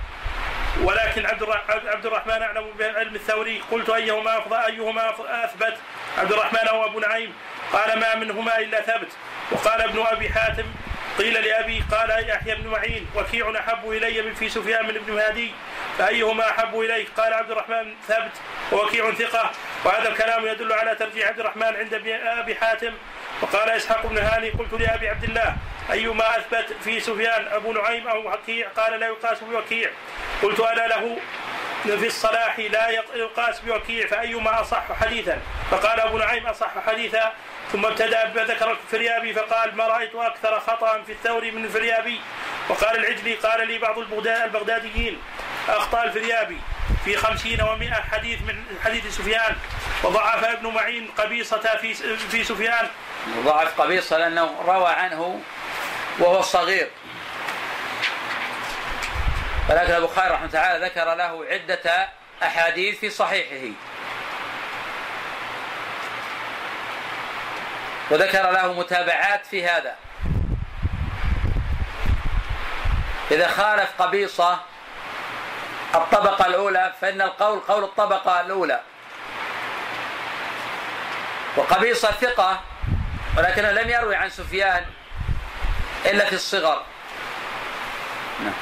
[0.83, 3.61] ولكن عبد عبد الرحمن أعلم بعلم الثوري.
[3.71, 5.77] قلت أيهما افضل أيهما أثبت؟
[6.17, 7.33] عبد الرحمن أو أبو نعيم.
[7.73, 9.11] قال ما منهما إلا ثبت.
[9.51, 10.65] وقال ابن أبي حاتم
[11.17, 15.51] قيل لأبي قال يحيى بن معين وكيع أحب إلي من في سفيان من ابن هادي
[15.97, 18.31] فأيهما أحب إليك قال عبد الرحمن ثبت
[18.71, 19.51] ووكيع ثقة.
[19.85, 21.93] وهذا الكلام يدل على ترجيح عبد الرحمن عند
[22.25, 22.93] أبي حاتم.
[23.41, 25.55] وقال إسحاق بن هاني قلت لأبي عبد الله
[25.91, 29.89] أيما أثبت في سفيان أبو نعيم أو وكيع؟ قال لا يقاس بوكيع.
[30.43, 31.17] قلت أنا له؟
[31.83, 35.39] في الصلاح لا يقاس بوكيع فأيما أصح حديثا؟
[35.71, 37.33] فقال أبو نعيم أصح حديثا.
[37.71, 42.21] ثم ابتدأ بذكر الفريابي فقال ما رأيت أكثر خطأ في الثوري من الفريابي؟
[42.69, 45.21] وقال العجلي قال لي بعض البغداديين
[45.69, 46.57] أخطأ الفريابي.
[47.05, 49.55] في خمسين ومائة حديث من حديث سفيان
[50.03, 52.87] وضعف ابن معين قبيصة في في سفيان.
[53.45, 55.41] ضعف قبيصة لأنه روى عنه
[56.19, 56.89] وهو صغير
[59.69, 62.09] ولكن البخاري رحمه تعالى ذكر له عدة
[62.43, 63.75] أحاديث في صحيحه.
[68.11, 69.95] وذكر له متابعات في هذا.
[73.31, 74.59] إذا خالف قبيصة
[75.95, 78.81] الطبقة الأولى فإن القول قول الطبقة الأولى.
[81.57, 82.61] وقبيصة ثقة
[83.37, 84.85] ولكنه لم يروي عن سفيان
[86.05, 86.81] إلا في الصغر.
[88.43, 88.53] نعم.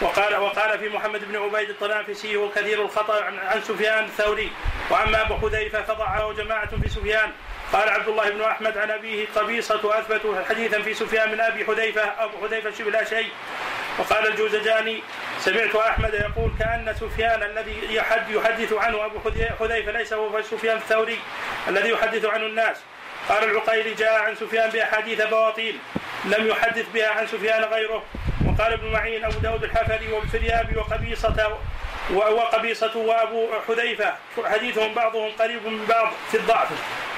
[0.00, 4.52] وقال وقال في محمد بن عبيد الطنافسي وكثير الخطأ عن, عن سفيان الثوري.
[4.90, 7.32] وأما أبو حذيفة فضعه جماعة في سفيان.
[7.72, 12.02] قال عبد الله بن أحمد عن أبيه قبيصة اثبت حديثا في سفيان من أبي حذيفة
[12.02, 13.32] أبو حذيفة شبه لا شيء.
[13.98, 15.02] وقال الجوزجاني
[15.38, 19.18] سمعت أحمد يقول كأن سفيان الذي يحد يحدث عنه أبو
[19.60, 21.18] حذيفة ليس هو سفيان الثوري
[21.68, 22.76] الذي يحدث عنه الناس.
[23.28, 25.78] قال العقيلي جاء عن سفيان بأحاديث بواطيل
[26.24, 28.04] لم يحدث بها عن سفيان غيره.
[28.46, 31.58] وقال ابن معين أبو داود الحفري والفريابي وقبيصة
[32.12, 36.68] وقبيصة وأبو حذيفة حديثهم بعضهم قريب من بعض في الضعف.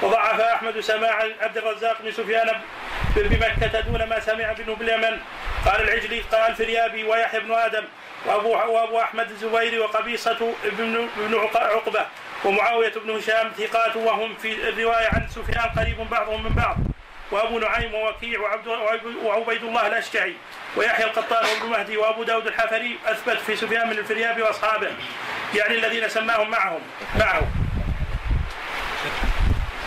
[0.01, 2.49] وضعف أحمد سماع عبد الرزاق بن سفيان
[3.23, 5.19] بمكة دون ما سمع بن باليمن
[5.65, 7.83] قال العجلي قال الفريابي ويحيى بن آدم
[8.25, 12.05] وأبو, وأبو أحمد الزبيري وقبيصة بن, بن عقبة
[12.45, 16.77] ومعاوية بن هشام ثقات وهم في الرواية عن سفيان قريب بعضهم من بعض.
[17.31, 18.67] وأبو نعيم ووكيع وعبد
[19.23, 20.33] وعبيد الله الأشجعي
[20.75, 24.87] ويحيى القطان وابن مهدي وأبو داود الحفري أثبت في سفيان من الفريابي وأصحابه
[25.55, 26.81] يعني الذين سماهم معهم
[27.19, 27.41] معه.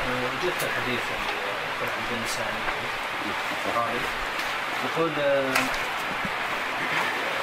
[0.09, 1.01] وجدت الحديث
[1.81, 2.80] عند
[3.67, 4.01] النسائي
[4.85, 5.11] يقول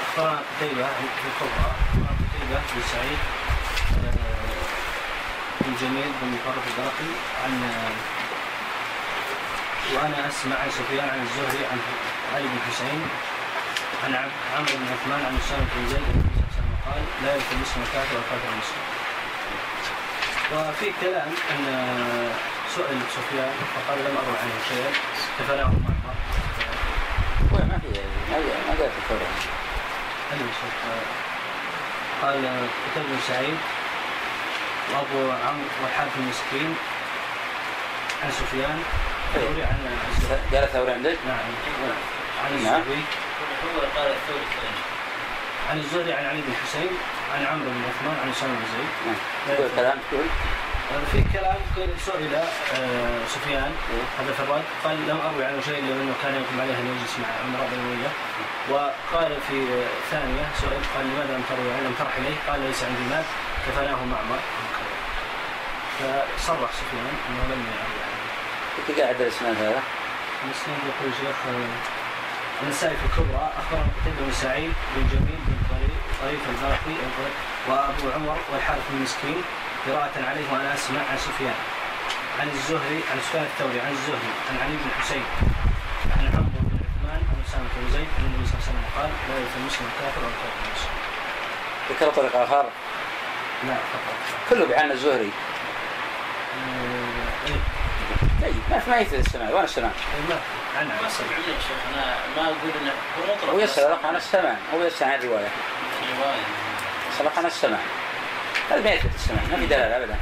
[0.01, 1.71] اخبرنا قتيبة في الكبرى
[2.19, 3.19] قتيبة بن سعيد
[5.61, 7.11] بن جميل بن مفرق الدرقي
[7.43, 7.53] عن
[9.95, 11.79] وأنا أسمع عن سفيان عن الزهري عن
[12.35, 13.01] علي بن حسين
[14.03, 14.13] عن
[14.55, 16.07] عمرو بن عثمان عن أسامة بن زيد
[16.85, 18.83] قال لا يدخل مسلم الكافر والكافر المسلم.
[20.53, 21.65] وفي كلام أن
[22.75, 24.91] سئل سفيان فقال لم اروى عنه شيئا
[25.39, 25.71] كفناه
[28.31, 28.43] معمر.
[28.67, 29.01] ما في
[30.31, 30.95] ما ما
[32.21, 32.41] قال
[32.85, 33.57] كتب بن سعيد
[34.93, 36.75] وأبو عمرو والحارث المسكين
[38.23, 38.83] عن سفيان.
[39.33, 39.77] ثوري عن
[40.53, 41.37] قال ثوري عندك؟ نعم.
[42.45, 43.03] عن الزهري.
[43.63, 44.45] هو قال الثوري
[45.69, 46.89] عن الزهري عن علي بن حسين
[47.33, 48.91] عن عمرو بن عثمان عن أسامة بن زيد.
[49.07, 49.69] نعم.
[49.75, 50.27] كلام تقول.
[50.87, 51.59] في كلام
[52.05, 53.71] سئل آه، سفيان
[54.19, 57.27] هذا الرد قال لم أروي عنه شيء إلا أنه كان يقوم عليه أن يجلس مع
[57.43, 58.11] عمر بن اميه
[58.69, 59.57] وقال في
[60.11, 63.23] ثانية سئل قال لماذا لم تروي عنه؟ لم ترح إليه؟ قال ليس عندي مال
[63.67, 64.39] كفناه معمر.
[65.99, 68.87] فصرح سفيان أنه لم يروي عنه.
[68.87, 69.81] كيف قاعد الاسناد هذا؟
[70.45, 71.37] الاسناد يقول شيخ
[72.63, 75.57] النسائي في الكبرى أخبرنا قتيبة بن سعيد بن جميل بن
[76.21, 76.95] طريف الباقي
[77.67, 79.41] وأبو عمر والحارث بن مسكين
[79.87, 81.55] قراءة عليه وأنا اسمع عن سفيان
[82.39, 85.23] عن الزهري عن سفيان الثوري عن الزهري عن علي بن حسين
[86.17, 89.09] عن عمرو بن عثمان عن أسامة بن زيد عن النبي صلى الله عليه وسلم قال
[89.29, 90.93] لا يؤتى المسلم الكافر ولا الكافر المسلم.
[91.89, 92.65] ذكر طريق آخر؟
[93.67, 94.15] لا فقط.
[94.49, 95.31] كله بعن الزهري.
[96.57, 97.59] آه، إيه.
[98.41, 99.91] طيب ما في ما يفيد السماع وين السماع؟
[100.29, 100.39] ما
[100.79, 104.55] عن ما سمع يا شيخ أنا ما أقول إنه هو مطلق هو يسأل عن السماع
[104.73, 105.47] هو يسأل عن الرواية
[106.17, 106.41] روايه
[107.13, 107.79] يسأل عن السماع
[108.71, 110.15] هذا ما يثبت السماع ما في دلالة أبدا.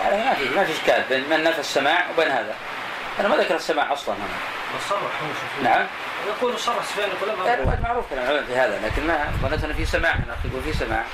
[0.00, 2.54] يعني ما في ما في إشكال بين من نفى السماع وبين هذا.
[3.20, 4.24] أنا ما ذكر السماع أصلا هنا.
[4.88, 5.86] سفيان نعم.
[6.26, 10.14] يقول صرح سفيان الرواية معروف كلام العلماء في هذا لكن ما ظننت أنه في سماع.
[10.14, 11.04] هنا يقول في سماع.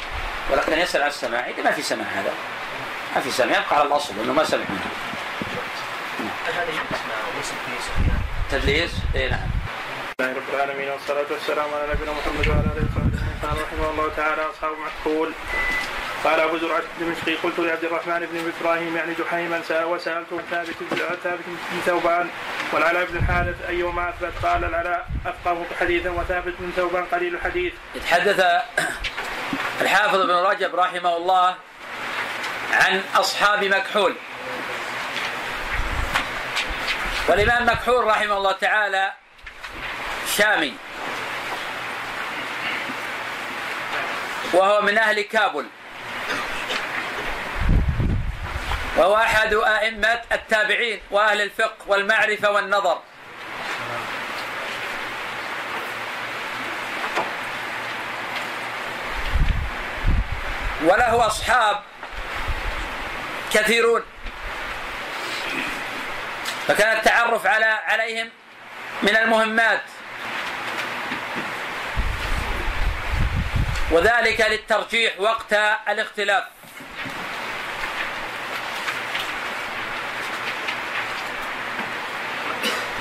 [0.51, 2.33] ولكن يسأل عن السماع إذا ما في سماع هذا.
[3.15, 4.65] ما في سماع يبقى على الأصل أنه ما سمع.
[4.69, 4.81] منه
[7.43, 9.41] سفيان تدليس؟ اي نعم.
[10.21, 14.43] الله رب العالمين والصلاة والسلام على نبينا محمد وعلى آله وصحبه قال رحمه الله تعالى
[14.43, 15.33] أصحاب معقول
[16.25, 20.75] قال أبو زرعة الدمشقي قلت لعبد الرحمن بن إبراهيم يعني جحيما وسألته ثابت
[21.23, 22.31] ثابت بن ثوبان
[22.73, 27.73] والعلاء بن الحارث أيهما أثبت؟ قال العلاء أفقه حديثا وثابت بن ثوبان قليل الحديث.
[27.95, 28.41] يتحدث
[29.83, 31.55] الحافظ ابن رجب رحمه الله
[32.73, 34.15] عن أصحاب مكحول.
[37.29, 39.13] والامام مكحول رحمه الله تعالى
[40.37, 40.75] شامي.
[44.55, 45.67] وهو من أهل كابل.
[48.97, 53.03] وهو أحد أئمة التابعين وأهل الفقه والمعرفة والنظر.
[60.85, 61.83] وله أصحاب
[63.53, 64.03] كثيرون.
[66.69, 68.31] فكان التعرف على عليهم
[69.03, 69.83] من المهمات.
[73.95, 75.53] وذلك للترجيح وقت
[75.89, 76.45] الاختلاف.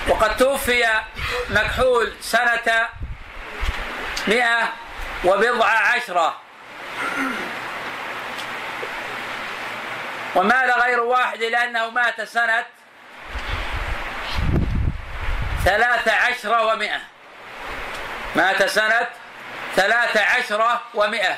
[0.08, 0.86] وقد توفي
[1.50, 2.90] مكحول سنة
[4.28, 4.74] مئة
[5.26, 6.42] وبضع عشرة.
[10.36, 12.66] ومال غير واحد لأنه مات سنة
[15.66, 17.02] ثلاث عشر ومئة.
[18.36, 19.23] مات سنة
[19.76, 21.38] ثلاث عشر ومئة.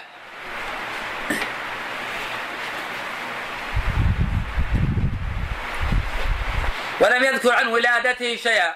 [7.00, 8.76] ولم يذكر عن ولادته شيئا.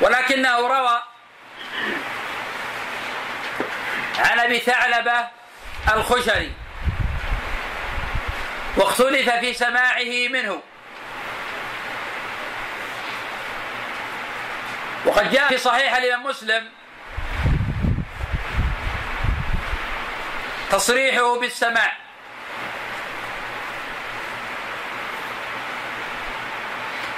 [0.00, 1.02] ولكنه روى
[4.18, 5.28] عن أبي ثعلبة
[5.94, 6.52] الخشري
[8.76, 10.62] واختلف في سماعه منه.
[15.04, 16.81] وقد جاء في صحيح الإمام مسلم
[20.72, 21.92] تصريحه بالسماع.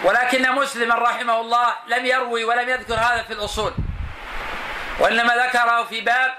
[0.04, 3.74] ولكن مسلما رحمه الله لم يروي ولم يذكر هذا في الأصول
[4.98, 6.34] وإنما ذكره في باب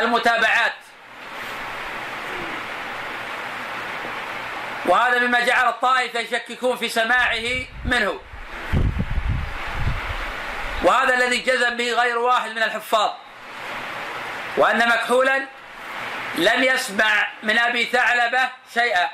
[0.00, 0.72] المتابعات.
[4.86, 8.20] وهذا مما جعل الطائفة يشككون في سماعه منه.
[10.82, 13.10] وهذا الذي جزم به غير واحد من الحفاظ
[14.56, 15.55] وأن مكحولا
[16.38, 19.08] لم يسمع من أبي ثعلبة شيئا.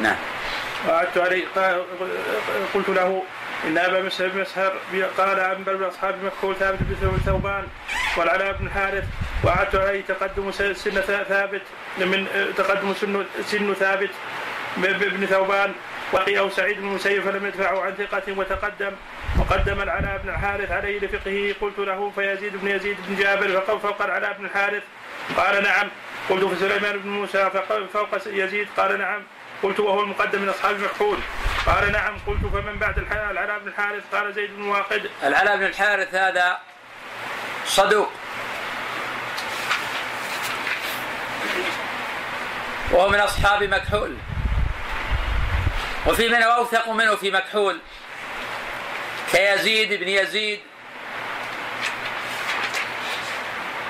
[0.00, 0.16] نعم.
[0.88, 1.44] وعدت عليه
[2.74, 3.22] قلت له
[3.64, 4.72] إن أبا مسهر مسهر
[5.18, 7.66] قال عن بل أصحاب مكحول ثابت بن ثوبان
[8.16, 9.04] والعلاء بن حارث
[9.44, 11.62] وعدت عليه تقدم سن ثابت
[11.98, 14.10] من تقدم سن سن ثابت
[14.76, 15.74] بن ثوبان.
[16.12, 18.92] وقيه سعيد بن المسيب فلم يدفعه عن ثقة وتقدم.
[19.38, 24.32] وقدم العلاء بن الحارث عليه لفقهه قلت له فيزيد بن يزيد بن جابر فوق العلاء
[24.38, 24.82] بن الحارث؟
[25.36, 25.88] قال نعم.
[26.30, 27.50] قلت فسليمان بن موسى
[27.92, 29.22] فوق يزيد؟ قال نعم.
[29.62, 31.18] قلت وهو المقدم من أصحاب مكحول
[31.66, 32.18] قال نعم.
[32.26, 35.10] قلت فمن بعد العلاء بن الحارث؟ قال زيد بن واقد.
[35.22, 36.58] العلاء بن الحارث هذا
[37.66, 38.12] صدوق.
[42.92, 44.16] وهو من أصحاب مكحول.
[46.06, 47.80] وفي من أوثق منه في مكحول.
[49.32, 50.60] كيزيد بن يزيد.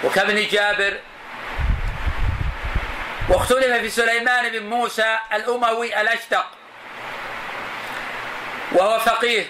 [0.04, 0.98] وكابن جابر.
[3.28, 6.46] واختلف في سليمان بن موسى الأموي الأشتق.
[8.72, 9.48] وهو فقيه.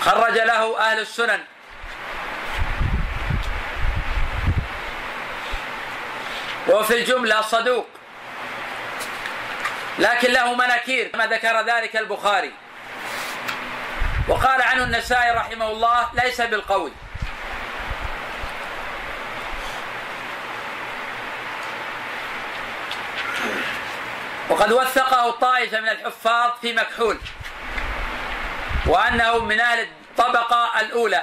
[0.00, 1.40] خرج له أهل السنن.
[6.66, 7.86] وهو في الجملة صدوق.
[9.98, 12.52] لكن له مناكير كما ذكر ذلك البخاري.
[14.28, 16.92] وقال عنه النسائي رحمه الله ليس بالقوي
[24.50, 27.18] وقد وثقه طائفة من الحفاظ في مكحول
[28.86, 31.22] وأنه من أهل الطبقة الأولى.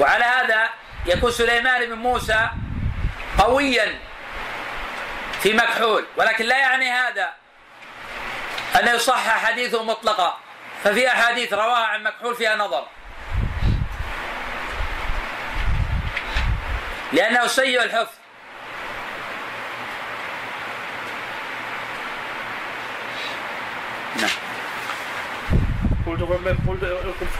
[0.00, 0.68] وعلى هذا
[1.06, 2.48] يكون سليمان بن موسى
[3.42, 3.98] قويا
[5.40, 7.32] في مكحول ولكن لا يعني هذا
[8.80, 10.38] أن يصح حديثه مطلقا
[10.84, 12.86] ففي أحاديث رواها عن مكحول فيها نظر.
[17.12, 18.14] لأنه سيء الحفظ.
[24.16, 24.30] نعم.
[26.12, 26.84] قلت فمن قلت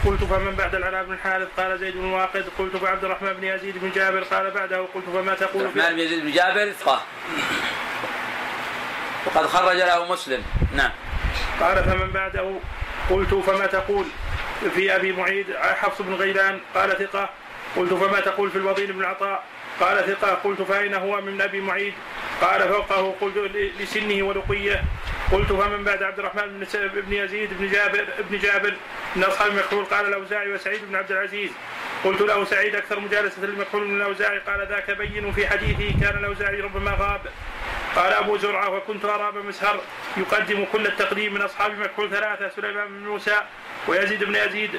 [0.06, 2.44] قلت فمن بعد العلاء بن الحارث قال زيد بن واقد.
[2.58, 4.22] قلت فعبد الرحمن بن يزيد بن جابر.
[4.22, 7.02] قال بعده قلت فما تقول في الرحمن بن يزيد بن جابر؟ ثقة
[9.26, 10.42] وقد خرج له مسلم.
[10.76, 10.90] نعم.
[11.60, 12.54] قال فمن بعده
[13.10, 14.04] قلت فما تقول
[14.74, 16.60] في أبي معيد؟ حفص بن غيلان.
[16.74, 17.30] قال ثقة.
[17.76, 19.44] قلت فما تقول في الوضيل بن عطاء؟
[19.80, 21.94] قال ثقة قلت فأين هو من أبي معيد؟
[22.40, 23.36] قال فوقه قلت
[23.80, 24.84] لسنه ولقية.
[25.32, 28.74] قلت فمن بعد عبد الرحمن بن بن يزيد بن جابر بن جابر
[29.16, 31.50] من اصحاب المكحول قال الأوزاعي وسعيد بن عبد العزيز.
[32.04, 36.60] قلت له سعيد أكثر مجالسة للمكحول من الأوزاعي؟ قال ذاك بين في حديثه كان الأوزاعي
[36.60, 37.20] ربما غاب.
[37.96, 39.80] قال أبو زرعة وكنت ابا مسهر.
[40.16, 43.42] يقدم كل التقديم من أصحاب مكحول ثلاثة سليمان بن موسى
[43.88, 44.70] ويزيد بن يزيد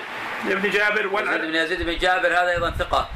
[0.44, 1.10] بن جابر.
[1.22, 3.10] يزيد بن يزيد بن جابر هذا أيضا ثقة.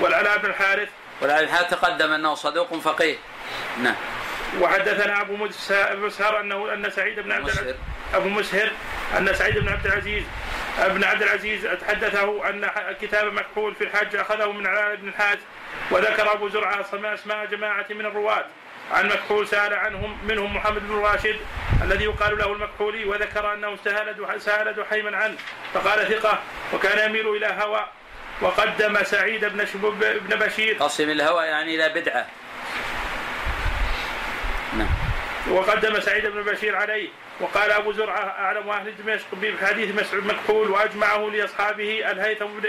[0.00, 0.88] والعلاء بن الحارث.
[1.22, 3.16] والعلاء بن الحارث تقدم أنه صدوق فقيه.
[3.82, 3.94] نعم.
[4.60, 5.36] وحدثنا أبو
[6.06, 7.74] مسهر انه أن سعيد بن عبد العزيز
[8.14, 8.70] أبو مسهر
[9.18, 10.24] أن سعيد بن عبد العزيز
[10.78, 12.70] ابن عبد العزيز حدثه أن
[13.00, 15.38] كتاب مكحول في الحج أخذه من علاء بن الحاج
[15.90, 16.80] وذكر أبو زرعة
[17.14, 18.44] أسماء جماعة من الرواة
[18.92, 21.36] عن مكحول سأل عنهم منهم محمد بن راشد
[21.82, 25.36] الذي يقال له المكحولي وذكر أنه سال سأل دحيما عنه
[25.74, 26.38] فقال ثقة
[26.74, 27.86] وكان يميل إلى هوى
[28.42, 29.64] وقدم سعيد بن
[30.00, 30.76] بن بشير.
[30.80, 32.26] قسم الهوى يعني إلى بدعة.
[34.78, 34.88] نعم.
[35.50, 37.08] وقدم سعيد بن بشير عليه.
[37.40, 42.68] وقال أبو زرعة أعلم أهل دمشق بحديث مسعود مكحول وأجمعه لأصحابه الهيثم بن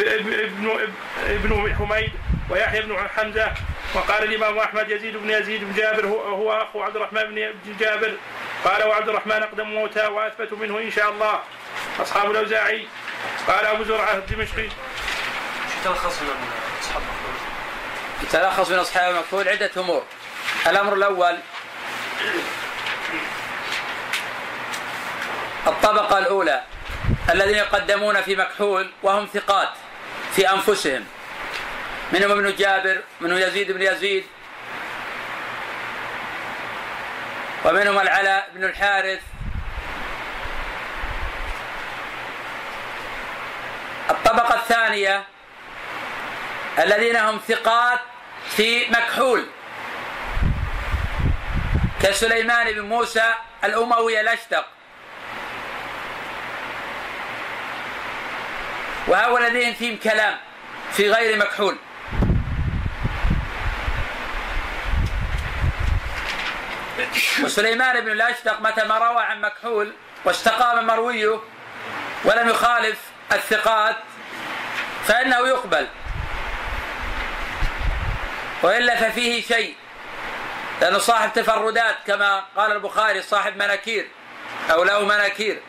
[0.00, 0.88] ابن
[1.26, 2.10] ابن حميد
[2.50, 3.52] ويحيى بن حمزة.
[3.94, 8.12] وقال الإمام أحمد يزيد بن يزيد بن جابر هو أخو عبد الرحمن بن جابر.
[8.64, 11.40] قال وعبد الرحمن أقدم موتى وأثبت منه إن شاء الله.
[12.00, 12.86] أصحاب الأوزاعي.
[13.48, 14.68] قال أبو زرعة الدمشقي
[15.84, 16.28] تلخص من
[16.82, 17.02] أصحاب
[18.32, 20.04] تلخص من أصحاب المكحول عدة أمور.
[20.66, 21.38] الأمر الأول
[25.66, 26.62] الطبقة الأولى
[27.30, 29.68] الذين يقدمون في مكحول وهم ثقات
[30.36, 31.04] في أنفسهم.
[32.12, 34.24] منهم ابن جابر منهم يزيد بن يزيد
[37.64, 39.20] ومنهم العلاء بن الحارث
[44.10, 45.24] الطبقة الثانية
[46.78, 48.00] الذين هم ثقات
[48.56, 49.46] في مكحول.
[52.02, 53.34] كسليمان بن موسى
[53.64, 54.66] الأموي الأشتق.
[59.08, 60.36] وهؤلاء الذين فيهم كلام
[60.92, 61.76] في غير مكحول.
[67.42, 69.92] وسليمان بن الأشتق متى ما روى عن مكحول
[70.24, 71.40] واستقام مرويه
[72.24, 72.98] ولم يخالف
[73.32, 73.96] الثقات
[75.04, 75.86] فإنه يقبل.
[78.62, 79.74] والا ففيه شيء
[80.80, 84.08] لأنه صاحب تفردات كما قال البخاري صاحب مناكير
[84.70, 85.60] أو له مناكير.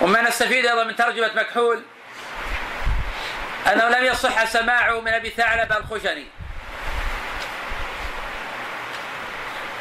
[0.00, 1.82] وما نستفيد أيضا من ترجمة مكحول
[3.72, 6.39] أنه لم يصح سماعه من أبي ثعلب الخشني.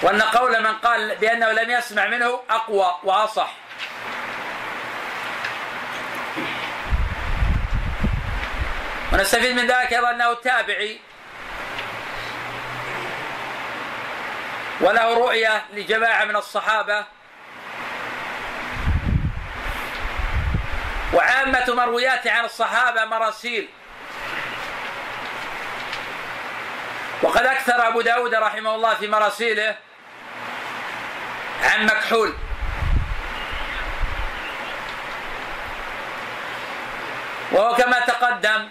[0.02, 3.52] وأن قول من قال بأنه لم يسمع منه أقوى وأصح.
[9.14, 11.00] ونستفيد من ذلك أيضا أنه تابعي.
[14.82, 17.06] وله رؤية لجماعة من الصحابة.
[21.14, 23.70] وعامة مروياته عن الصحابة مراسيل.
[27.22, 29.89] وقد أكثر أبو داود رحمه الله في مراسيله.
[31.64, 32.34] عن مكحول.
[37.51, 38.70] وهو كما تقدم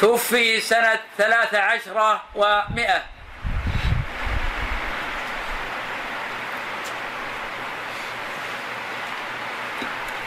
[0.00, 3.02] توفي سنة ثلاثة عشرة ومائة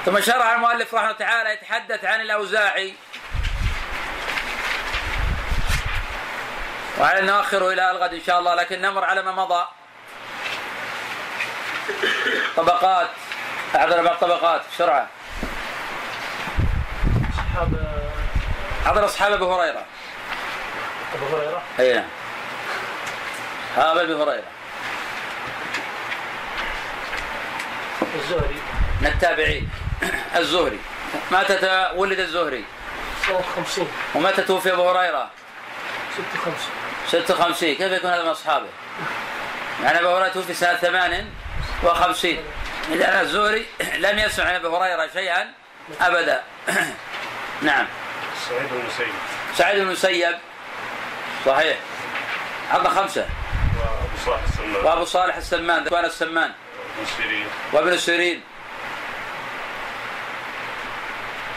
[0.06, 2.94] ثم شرع المؤلف رحمه الله تعالى يتحدث عن الأوزاعي.
[7.00, 9.66] وعلى نؤخره إلى الغد إن شاء الله لكن نمر على ما مضى.
[12.58, 13.08] طبقات.
[13.76, 15.08] أعذر بعض طبقات بسرعة.
[17.34, 17.96] أصحاب
[18.86, 19.86] حضر أصحاب أبي هريرة.
[21.16, 22.08] أبو هريرة؟ أي نعم
[23.78, 24.44] أصحاب أبي هريرة.
[28.16, 28.62] الزهري.
[29.02, 29.70] من التابعين.
[30.36, 30.80] الزهري.
[31.32, 32.66] متى ولد الزهري؟
[33.28, 35.30] سنة 50 ومتى توفي أبو هريرة؟
[37.08, 38.68] 56 56 كيف يكون هذا من أصحابه؟
[39.84, 40.80] يعني أبو هريرة توفي سنة
[41.82, 42.38] 58
[42.92, 43.66] إذا الزهري
[43.98, 45.52] لم يسمع عن أبي هريرة شيئا
[46.02, 46.44] أبدا.
[47.62, 47.88] نعم.
[48.50, 49.08] سعيد بن المسيب
[49.58, 50.38] سعيد بن المسيب
[51.46, 51.78] صحيح.
[52.72, 53.26] عطنا خمسة.
[53.78, 54.86] وأبو صالح السمان.
[54.86, 55.84] وأبو صالح السمان.
[55.84, 56.52] ذكوان السمان.
[56.98, 57.48] وابن سيرين.
[57.74, 58.42] وابن سيرين.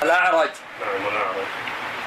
[0.03, 0.51] الأعرج.
[0.81, 1.47] نعم والأعرج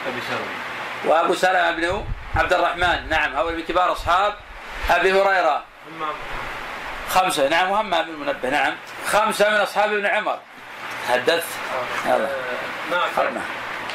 [0.08, 1.14] أبي سلمة.
[1.14, 2.06] وأبو سلمة بن
[2.36, 3.10] عبد الرحمن.
[3.10, 4.36] نعم هؤلاء من كبار أصحاب
[4.90, 5.64] أبي هريرة.
[5.88, 6.16] همام
[7.14, 7.50] خمسة.
[7.50, 8.50] نعم وهمام بن منبه.
[8.50, 8.74] نعم.
[9.08, 10.40] خمسة من أصحاب ابن عمر.
[11.10, 11.44] حدثت
[12.06, 12.28] يلا.
[12.92, 13.30] نافع.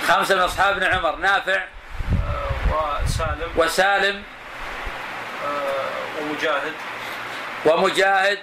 [0.08, 1.16] خمسة من أصحاب ابن عمر.
[1.16, 1.60] نافع.
[2.72, 3.52] آه، وسالم.
[3.56, 4.22] وسالم.
[5.46, 6.72] آه، ومجاهد.
[7.64, 8.38] ومجاهد.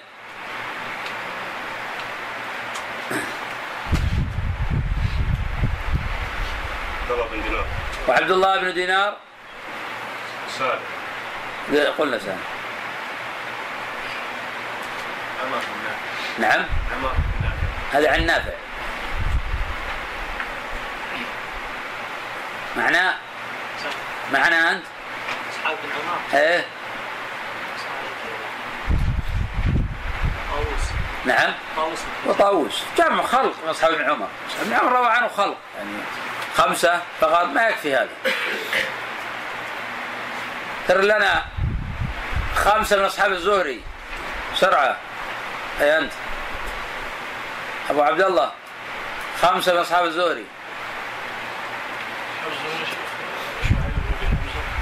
[7.02, 7.66] عبد الله بن دينار.
[8.08, 9.18] وعبد الله بن دينار.
[10.58, 10.80] سالم.
[11.98, 12.63] قلنا سالم.
[16.40, 16.66] نعم.
[17.94, 18.52] هذا عن نافع.
[22.78, 23.14] معناه
[24.34, 24.84] معناه أنت؟
[25.52, 26.66] اصحاب بن عمر إيه.
[31.26, 31.54] نعم.
[31.76, 32.84] طاووس وطاووس.
[32.98, 34.28] جمع خلق من أصحاب ابن عمر.
[34.62, 35.58] ابن عمر روى عنه خلق.
[35.78, 35.98] يعني
[36.58, 38.10] خمسة فقط ما يكفي هذا.
[40.88, 41.46] تر لنا
[42.56, 43.82] خمسة من أصحاب الزهري.
[44.54, 44.98] بسرعة
[45.82, 46.12] أي أنت؟
[47.90, 48.52] أبو عبد الله.
[49.42, 50.46] خمسة من أصحاب الزهري.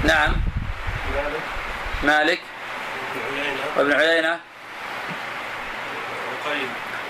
[0.04, 0.32] نعم.
[2.02, 2.40] مالك.
[3.76, 4.40] وابن عيينة.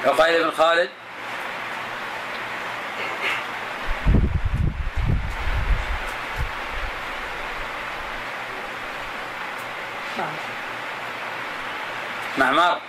[0.04, 0.90] عقيل بن خالد.
[12.38, 12.81] معمر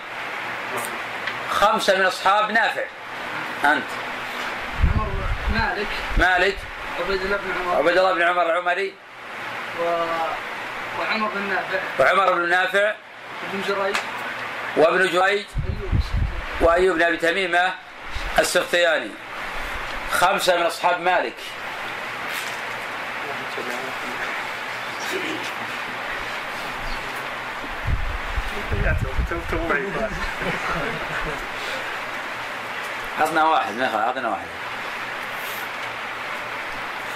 [1.64, 2.84] خمسة من أصحاب نافع.
[3.64, 3.84] أنت.
[4.96, 5.08] عمر
[5.54, 5.88] مالك.
[6.18, 6.58] مالك.
[7.00, 7.78] عبيد الله بن عمر.
[7.78, 8.94] عبد الله بن عمر العمري.
[9.80, 9.84] و...
[11.00, 11.80] وعمر بن نافع.
[12.00, 12.94] وعمر بن نافع.
[13.54, 13.96] بن جريج.
[14.78, 15.22] وابن جريج.
[15.24, 15.46] أيوب
[16.62, 17.74] وأيوب بن أبي تميمة
[18.40, 19.12] السختياني.
[20.12, 21.36] خمسة من أصحاب مالك.
[33.22, 34.48] عطنا واحد ما عطنا واحد.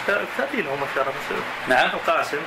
[0.08, 1.08] ثلاثين هم شرف
[1.68, 1.90] نعم.
[1.90, 2.38] القاسم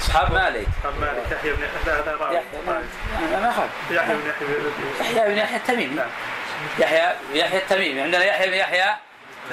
[0.00, 0.66] أصحاب مالك.
[0.84, 2.36] عن مالك يحيى بن لا هذا راوي.
[2.36, 6.00] يحيى ما يخالف يحيى بن يحيى بن- يحيى بن يحيى التميمي.
[6.78, 8.00] يحيى يحيى التميمي.
[8.00, 8.94] عندنا يحيى بن يحيى.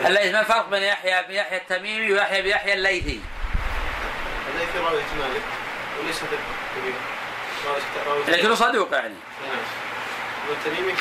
[0.05, 3.22] الليثي ما الفرق بين يحيى بن يحيى التميمي ويحيى بن يحيى الليثي؟
[4.53, 5.41] الليثي راوية مالك
[6.03, 6.28] وليس ثقة
[6.78, 6.93] كبير
[7.68, 9.13] راوية راوية لكنه صدوق يعني.
[10.66, 10.95] الليل.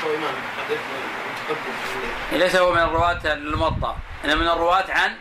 [2.33, 5.17] ليس هو من الرواة الموطأ إنما من الرواة عن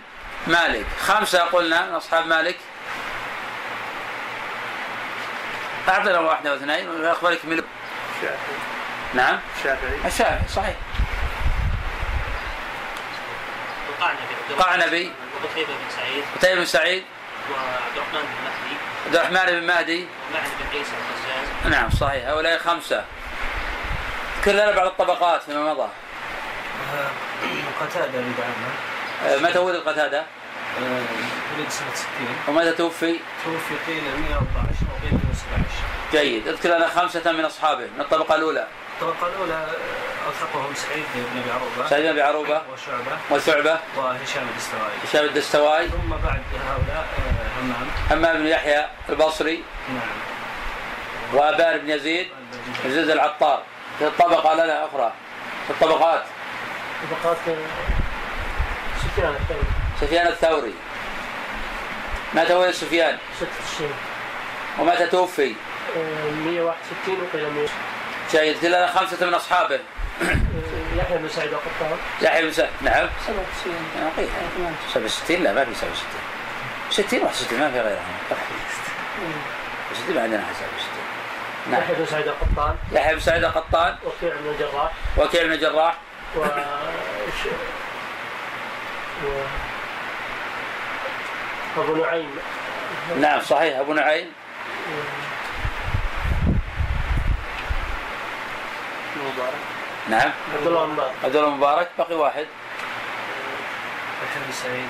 [0.48, 0.86] مالك.
[1.02, 2.58] خمسة قلنا من أصحاب مالك.
[5.90, 7.64] أعطنا واحدة واثنين وأخبرك من
[8.16, 8.38] الشافعي
[9.14, 9.40] نعم.
[9.58, 10.76] الشافعي الشافعي صحيح.
[13.90, 14.22] القعنبي
[14.60, 15.12] قعنبي.
[15.44, 16.24] وقتيبة بن سعيد.
[16.36, 17.04] قتيبة بن سعيد.
[17.52, 18.76] وعبد الرحمن بن مهدي.
[19.06, 20.08] عبد الرحمن بن مهدي.
[20.32, 22.28] ومعن بن عيسى الخزاز نعم صحيح.
[22.28, 23.06] هؤلاء خمسة.
[24.46, 25.88] كلنا بعض الطبقات فيما مضى.
[27.82, 30.24] قتادة بن دعامة آه، متى ولد قتادة
[31.58, 32.08] ولد سنة 60
[32.48, 35.68] ومتى توفي؟ توفي قيل 114 وقيل 117
[36.12, 36.48] جيد.
[36.48, 38.68] اذكر لنا خمسة من أصحابه من الطبقة الأولى.
[39.02, 39.66] الطبقة الأولى
[40.28, 41.90] أوثقهم سعيد بن أبي عروبة.
[41.90, 42.62] سعيد بن أبي عروبة.
[42.74, 43.18] وشعبة.
[43.32, 43.80] وشعبة.
[43.98, 44.94] وهشام الدستوائي.
[45.04, 47.88] هشام الدستواي ثم بعد هؤلاء آه، همام.
[48.12, 49.64] همام بن يحيى البصري.
[49.90, 50.00] نعم.
[51.34, 52.28] وأبان بن يزيد.
[52.86, 53.64] يزيد العطار.
[54.00, 55.14] في الطبقة لنا أخرى.
[55.68, 56.24] في الطبقات.
[57.12, 57.38] طبقات
[59.02, 59.68] سفيان الثوري.
[60.02, 60.74] سفيان الثوري.
[62.34, 63.18] متى ولد سفيان.
[63.40, 63.94] ست سنين.
[64.80, 65.56] ومتى توفي.
[65.96, 67.68] 161 وقيل 100
[68.32, 69.80] جيد لنا خمسة من أصحابه.
[70.98, 73.10] يحيى بن سعيد القطان يحيى بن سعد نعم.
[73.28, 74.30] 97 نقيل
[74.94, 76.08] 67 لا ما في 67
[76.90, 78.00] 60 61 ما في غيرها.
[79.94, 80.95] 60 ما عندنا حساب 60
[81.72, 81.82] نعم.
[81.82, 82.76] يحيى بن سعيد القطان.
[82.92, 83.96] يحيى بن سعيد القطان.
[84.06, 84.92] وكيع بن الجراح.
[85.18, 85.96] وكيع بن الجراح.
[86.36, 86.40] و
[89.24, 89.28] و
[91.82, 92.30] أبو نعيم.
[93.20, 94.32] نعم صحيح أبو نعيم.
[99.16, 99.54] المبارك
[100.10, 100.32] نعم.
[100.58, 101.12] عبد الله المبارك.
[101.24, 102.46] عبد الله المبارك بقي واحد.
[104.24, 104.90] يحيى بن سعيد.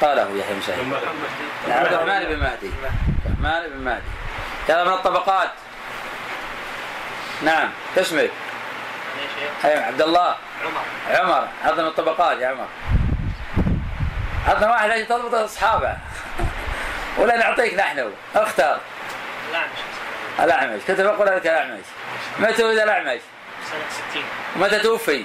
[0.00, 0.88] قاله يحيى بن سعيد
[1.68, 2.70] نعم عبد الرحمن بن مهدي.
[3.26, 4.02] عبد الرحمن بن مهدي.
[4.68, 5.50] هذا من الطبقات.
[7.42, 8.30] نعم اسمك؟
[9.64, 10.80] أيوه عبد الله عمر.
[11.10, 12.66] عمر هذا من الطبقات يا عمر.
[14.48, 15.96] عطنا واحد عشان تضبط أصحابه.
[17.18, 18.80] ولا نعطيك نحن اختار
[19.52, 20.80] لا مش الأعمش.
[20.88, 21.84] كتب أقول لك الأعمش.
[22.38, 23.20] متى ولد الأعمش؟
[23.70, 23.80] سنة
[24.10, 24.22] 60
[24.56, 25.24] ومتى توفي؟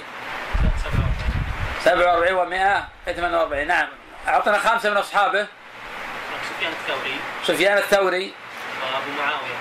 [1.84, 2.36] سنة 47
[3.06, 3.88] و100 48 نعم.
[4.28, 5.46] أعطنا خمسة من أصحابه.
[6.50, 7.16] سفيان الثوري.
[7.44, 8.34] سفيان الثوري.
[8.82, 9.56] وأبو معاوية.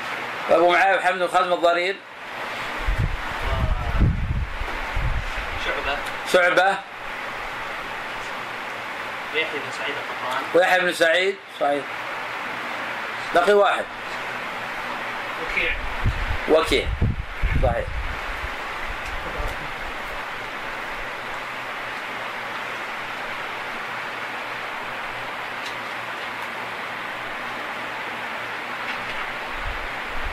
[0.50, 1.96] وأبو معاوية وحمد بن خزم الضرير
[5.64, 5.98] وشعبه
[6.34, 6.78] شعبة
[9.34, 10.44] ويحيى بن سعيد القطان.
[10.54, 11.84] ويحيى بن سعيد؟ صحيح.
[13.36, 13.86] بقي واحد.
[15.52, 15.74] وكيع.
[16.50, 16.88] وكيع.
[17.64, 17.86] صحيح.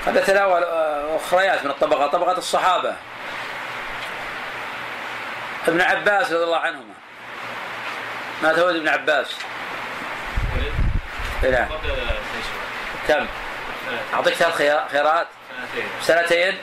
[0.07, 2.97] قد نتناول آه، أخريات من الطبقات طبقات الصحابة.
[5.69, 6.95] ابن عباس رضي الله عنهما.
[8.43, 9.37] مات ولد ابن عباس.
[11.45, 11.51] إيه.
[11.51, 11.69] نعم
[13.09, 13.27] كم؟
[14.15, 15.27] أعطيك ثلاث خيار- خيارات.
[16.03, 16.59] سنتين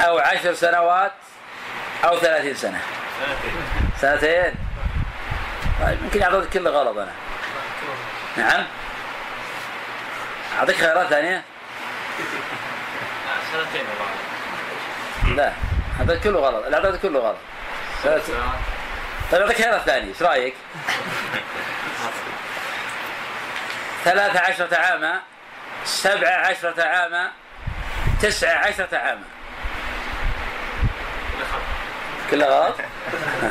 [0.00, 1.12] أو عشر سنوات
[2.04, 2.80] أو ثلاثين سنة.
[3.20, 3.54] سنتين
[4.00, 4.54] سنتين.
[5.80, 7.12] طيب يمكن أعطيك كله غلط أنا.
[8.36, 8.64] نعم.
[10.58, 11.42] أعطيك خيارات ثانية.
[13.52, 13.84] سنتين
[15.36, 15.52] لا.
[15.98, 17.36] هذا كله غلط أعطيته كله غلط
[19.32, 20.54] طيب أعطيك خيارات ثانية إيش رأيك؟
[24.04, 25.20] ثلاثة عشرة عاما
[25.84, 27.30] سبعة عشرة عاما
[28.22, 29.24] تسعة عشرة عاما
[32.30, 32.76] كله غلط؟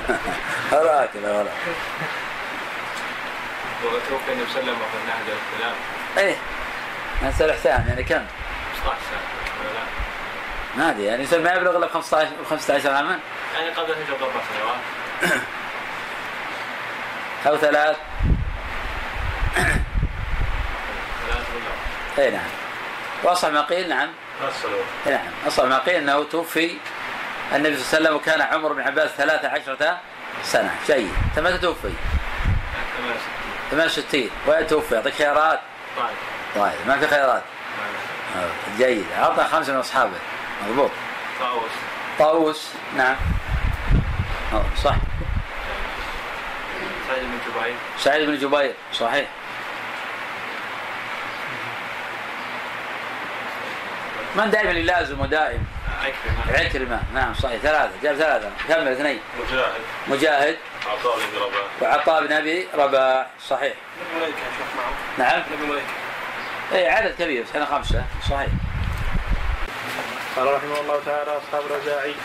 [0.71, 1.51] غلط كله غلط
[3.83, 5.75] وتوفي النبي صلى الله عليه وسلم وقد نهج الكلام
[6.17, 6.35] إيه
[7.23, 8.25] نسأل حسام يعني كم؟
[8.83, 9.34] 15 سنه ولا لا؟
[10.77, 13.19] ما أدري يعني يصير ما يبلغ إلا ب 15 15 عاما.
[13.55, 15.39] يعني قبل الهجره باربع سنوات.
[17.47, 17.97] أو ثلاث.
[22.15, 22.49] ثلاث إي نعم.
[23.23, 24.09] واصح ما قيل نعم.
[25.05, 25.27] نعم.
[25.47, 26.77] اصح ما قيل أنه توفي
[27.55, 29.97] النبي صلى الله عليه وسلم وكان عمر بن عباس 13
[30.43, 30.71] سنة.
[30.87, 31.11] جيد.
[31.29, 31.93] انت متى توفي؟
[33.71, 35.59] 68 وين توفي؟ يعطيك خيارات؟
[35.97, 36.05] طيب.
[36.55, 37.43] طيب ما في خيارات.
[38.35, 39.05] آه، جيد.
[39.17, 40.17] اعطنا خمسة من أصحابه.
[40.67, 40.91] مضبوط
[41.39, 41.71] طاووس.
[42.19, 43.15] طاووس نعم.
[44.53, 44.95] آه، صح.
[47.07, 47.75] سعيد بن جبير.
[47.99, 49.27] سعيد بن جبير صحيح.
[54.35, 55.65] من دائما يلازم ودائم؟
[56.01, 56.59] عكرمة.
[56.59, 57.61] عكرمة نعم صحيح.
[57.61, 58.51] ثلاثة جاب ثلاثة.
[58.67, 59.19] كمل اثنين.
[59.39, 59.81] مجاهد.
[60.07, 60.57] مجاهد.
[60.87, 61.65] عطاء بن رباح.
[61.81, 63.73] وعطاء بن أبي رباح صحيح.
[65.17, 65.41] نعم.
[66.73, 68.49] اي عدد كبير بس إحنا خمسة صحيح.
[70.35, 72.15] قال رحمه الله تعالى أصحاب الاوزاعي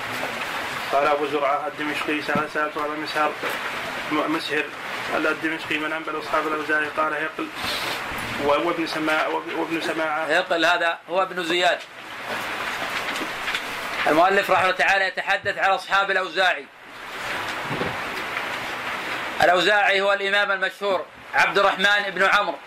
[0.93, 3.33] قال أبو زرعة الدمشقي سال سالت ابا مسهر
[4.13, 4.65] مسهر
[5.15, 7.49] الدمشقي من أنبل أصحاب الاوزاعي قال هيقل
[8.45, 10.29] وابن سماع وابن سماعة.
[10.29, 11.79] يقل هذا هو ابن زياد.
[14.07, 16.67] المؤلف رحمه الله تعالى يتحدث عن أصحاب الأوزاعي.
[19.43, 21.05] الأوزاعي هو الإمام المشهور
[21.35, 22.59] عبد الرحمن بن عمرو.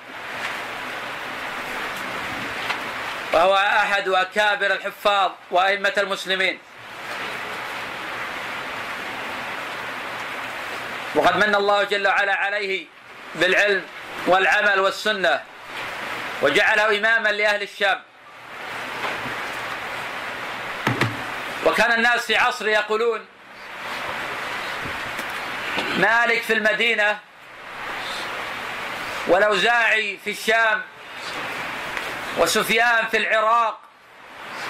[3.34, 6.60] وهو أحد أكابر الحفاظ وأئمة المسلمين.
[11.16, 12.86] وقد من الله جل وعلا عليه
[13.36, 13.86] بالعلم
[14.28, 15.42] والعمل والسنة
[16.42, 18.02] وجعله إماما لأهل الشام.
[21.66, 23.26] وكان الناس في عصر يقولون
[25.98, 27.20] مالك في المدينة
[29.28, 30.82] والأوزاعي في الشام
[32.38, 33.80] وسفيان في العراق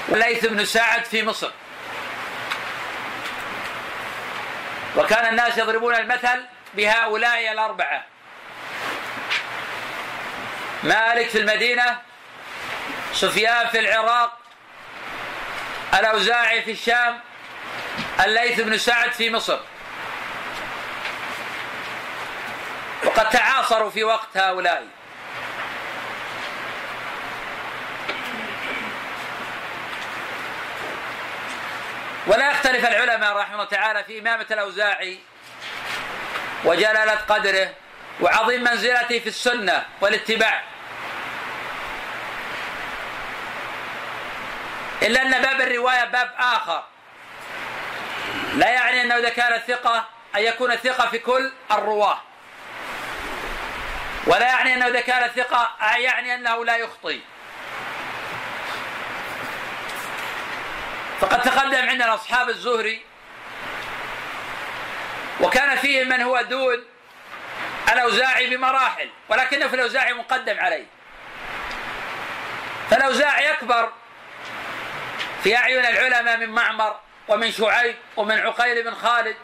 [0.09, 1.51] وليث بن سعد في مصر.
[4.97, 8.03] وكان الناس يضربون المثل بهؤلاء الأربعة.
[10.84, 12.01] مالك في المدينة
[13.14, 14.38] سفيان في العراق
[15.99, 17.20] الأوزاعي في الشام
[18.26, 19.59] الليث بن سعد في مصر.
[23.05, 24.88] وقد تعاصروا في وقت هؤلاء.
[32.28, 35.20] ولا يختلف العلماء رحمه الله تعالى في إمامة الأوزاعي
[36.66, 37.74] وجلالة قدره
[38.22, 40.64] وعظيم منزلته في السنة والاتباع.
[45.02, 46.84] إلا أن باب الرواية باب آخر.
[48.54, 50.06] لا يعني أنه إذا كان ثقة
[50.36, 52.22] أن يكون ثقة في كل الرواة.
[54.28, 57.22] ولا يعني أنه إذا كان ثقة يعني أنه لا يخطي.
[61.24, 63.06] فقد تقدم عندنا أصحاب الزهري
[65.42, 66.84] وكان فيهم من هو دون
[67.92, 70.86] الأوزاعي بمراحل ولكنه في الأوزاعي مقدم عليه.
[72.90, 73.92] فالأوزاعي أكبر
[75.44, 79.36] في أعين العلماء من معمر ومن شعيب ومن عقيل بن خالد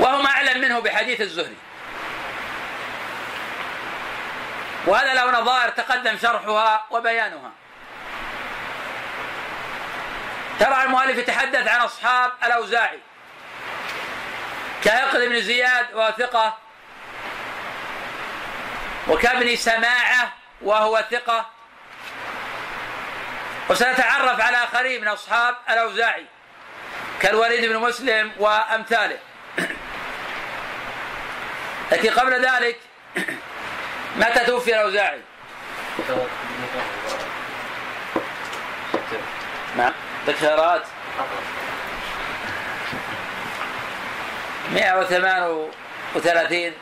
[0.00, 1.56] وهم أعلم منه بحديث الزهري.
[4.86, 7.52] وهذا له نظائر تقدم شرحها وبيانها.
[10.60, 12.98] ترى المؤلف يتحدث عن أصحاب الأوزاعي.
[14.84, 16.58] كهقل بن زياد وهو ثقة
[19.08, 20.32] وكابن سماعة
[20.62, 21.46] وهو ثقة.
[23.70, 26.26] وسنتعرف على آخرين من أصحاب الأوزاعي
[27.20, 29.18] كالوليد بن مسلم وأمثاله.
[31.92, 32.80] لكن قبل ذلك
[34.16, 35.20] متى توفي الأوزاعي؟
[39.76, 39.92] نعم.
[40.26, 40.82] ذكرات
[44.72, 46.72] 138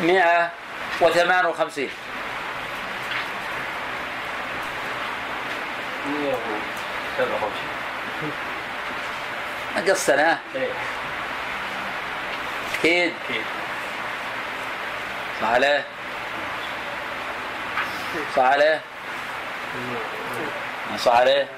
[0.00, 1.88] 158
[9.76, 10.38] نقص سنة
[12.78, 13.12] أكيد
[15.40, 15.84] صح عليه؟
[18.36, 18.80] صح عليه؟
[20.98, 21.48] صح عليه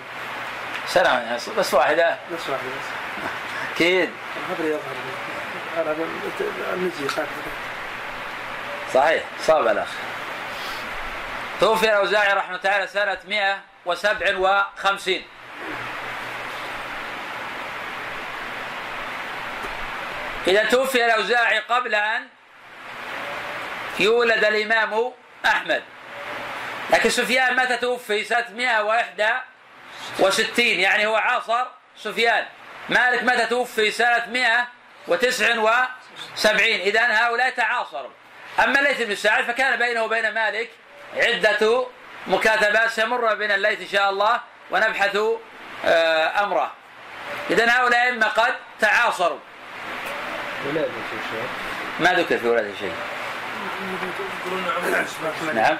[0.86, 2.18] سنة بس واحدة.
[2.32, 2.86] بس واحدة بس.
[3.74, 4.10] أكيد.
[8.94, 9.22] صحيح.
[9.40, 9.88] صاب الأخ.
[11.60, 15.22] توفي الأوزاعي رحمه الله تعالى سنة 157
[20.46, 22.26] إذا توفي الأوزاعي قبل أن
[24.00, 25.12] يولد الإمام
[25.46, 25.82] أحمد.
[26.92, 31.66] لكن سفيان متى توفي؟ سنة 161 يعني هو عاصر
[31.96, 32.44] سفيان.
[32.88, 38.10] مالك متى توفي؟ سنة 179 إذا هؤلاء تعاصروا.
[38.64, 40.70] أما الليث بن سعد فكان بينه وبين مالك
[41.16, 41.86] عدة
[42.26, 44.40] مكاتبات سيمر بنا الليث إن شاء الله
[44.70, 45.16] ونبحث
[45.84, 46.72] آه، أمره.
[47.50, 49.38] إذا هؤلاء إما قد تعاصروا.
[50.66, 50.88] ولادة
[52.00, 52.92] ما ذكر في ولده شيء.
[54.46, 55.78] يقولون عمره 69 نعم.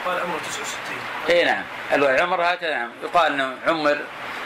[0.00, 0.98] يقال عمره 69
[1.30, 1.62] إي نعم.
[1.92, 2.90] العمر هكذا نعم.
[3.02, 3.98] يقال إنه عمر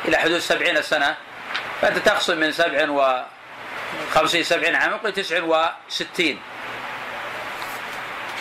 [0.05, 1.17] إلى حدود سبعين سنة.
[1.83, 2.89] فأنت تقسم من سبع
[4.11, 6.41] وخمسين سبعين عام يقول تسع وستين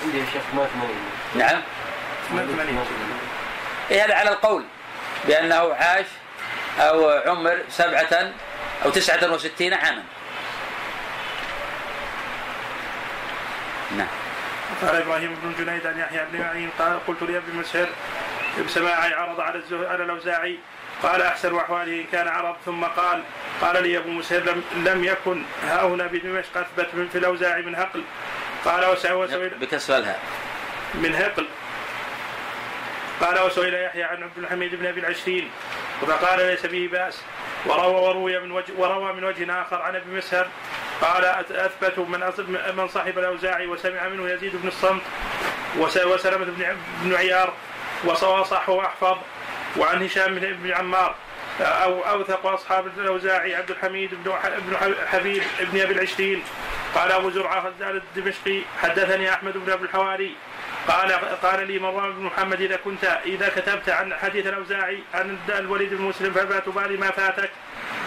[0.04, 0.90] عندي يا شيخ ما 80
[1.36, 1.62] نعم.
[2.30, 2.86] 80
[3.92, 4.66] إيه هذا على القول
[5.28, 6.06] بأنه عاش
[6.80, 8.32] أو عمر سبعة
[8.86, 10.04] أو تسعة وستين عاما.
[13.98, 14.08] نعم.
[14.82, 17.88] قال إبراهيم بن جنيد عن يحيى بن معين قال قلت لابن مسهر
[18.66, 19.62] بسماعي عرض على.
[19.72, 20.58] على الأوزاعي.
[21.04, 22.56] قال أحسن أحواله إن كان عرض.
[22.66, 23.24] ثم قال
[23.62, 25.44] قال لي أبو مسهر لم, لم يكن.
[25.64, 28.04] ها هنا بدمشق أثبت من في الاوزاعي من هقل.
[28.66, 30.20] قال وسئل وسئل بكسر الهاء
[30.94, 31.48] من هقل.
[33.22, 35.50] قال وسئل يحيى عن عبد الحميد بن أبي العشرين.
[36.02, 37.24] فقال ليس به بأس.
[37.66, 40.48] وروى وروي من وجه وروى من وجه آخر عن أبي مسهر
[41.02, 42.20] قال أثبت من
[42.78, 45.02] من صاحب الأوزاعي وسمع منه يزيد بن الصمت
[45.78, 47.54] وس- وسلمة بن بن عيار
[48.06, 49.18] وصواصح وأحفظ
[49.78, 51.16] وعن هشام بن عمار
[51.62, 54.32] أو أوثق أصحاب الأوزاعي عبد الحميد بن
[54.68, 54.76] بن
[55.08, 56.44] حبيب بن أبي العشرين
[56.96, 60.36] قال أبو زرعة الدمشقي حدثني أحمد بن أبي الحواري
[60.88, 61.12] قال
[61.42, 66.02] قال لي مروان بن محمد إذا كنت إذا كتبت عن حديث الأوزاعي عن الوليد بن
[66.02, 67.52] مسلم فلا تبالي ما فاتك.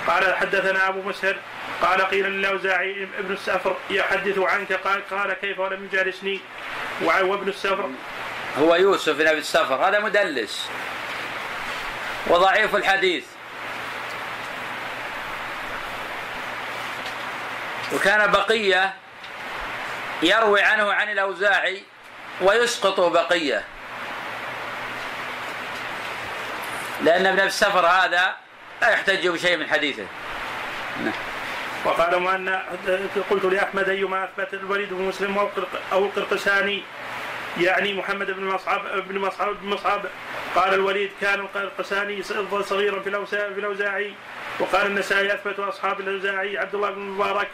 [0.07, 1.37] قال حدثنا أبو مسهر.
[1.83, 6.41] قال قيل للأوزاعي ابن السفر يحدث عنك قال قال كيف ولم يجالسني؟
[7.03, 7.91] وابن السفر.
[8.59, 10.71] هو يوسف بن أبي السفر هذا مدلس.
[12.27, 13.25] وضعيف الحديث.
[17.95, 18.95] وكان بقية
[20.23, 21.83] يروي عنه عن الأوزاعي
[22.41, 23.65] ويسقط بقية.
[27.03, 28.37] لأن ابن السفر هذا
[28.83, 30.07] لا يحتج بشيء من حديثه.
[31.85, 32.59] وقال مؤنى
[33.31, 36.83] قلت لأحمد أيما أثبت الوليد بن مسلم أو القرق- أو القرقساني
[37.61, 40.01] يعني محمد بن مصعب بن مصعب بن مصعب.
[40.55, 42.23] قال الوليد كان القرقساني
[42.63, 43.09] صغيرا في
[43.59, 44.15] الأوزاعي.
[44.61, 47.49] وقال النسائي أثبت أصحاب الأوزاعي عبد الله بن مبارك